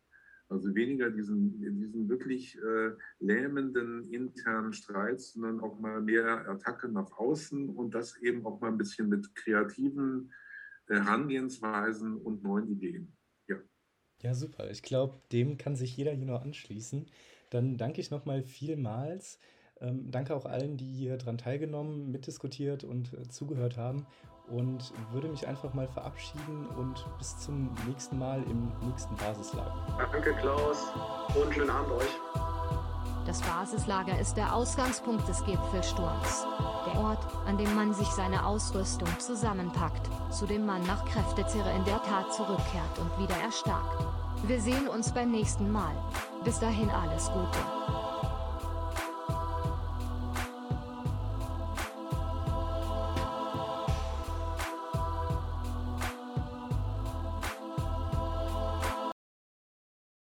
[0.49, 7.09] Also weniger diesen, diesen wirklich äh, lähmenden internen Streit, sondern auch mal mehr Attacke nach
[7.11, 10.34] außen und das eben auch mal ein bisschen mit kreativen
[10.88, 13.15] äh, Herangehensweisen und neuen Ideen.
[14.22, 14.69] Ja, super.
[14.69, 17.07] Ich glaube, dem kann sich jeder hier noch anschließen.
[17.49, 19.39] Dann danke ich nochmal vielmals.
[19.82, 24.05] Ähm, danke auch allen, die hier dran teilgenommen, mitdiskutiert und äh, zugehört haben.
[24.47, 30.09] Und würde mich einfach mal verabschieden und bis zum nächsten Mal im nächsten Basislager.
[30.11, 30.91] Danke, Klaus.
[31.41, 32.41] Und schönen Abend euch.
[33.26, 36.45] Das Basislager ist der Ausgangspunkt des Gipfelsturms.
[36.88, 41.86] Der Ort, an dem man sich seine Ausrüstung zusammenpackt, zu dem man nach Kräftezehre in
[41.86, 44.05] der Tat zurückkehrt und wieder erstarkt.
[44.43, 45.93] Wir sehen uns beim nächsten Mal.
[46.43, 48.11] Bis dahin alles Gute.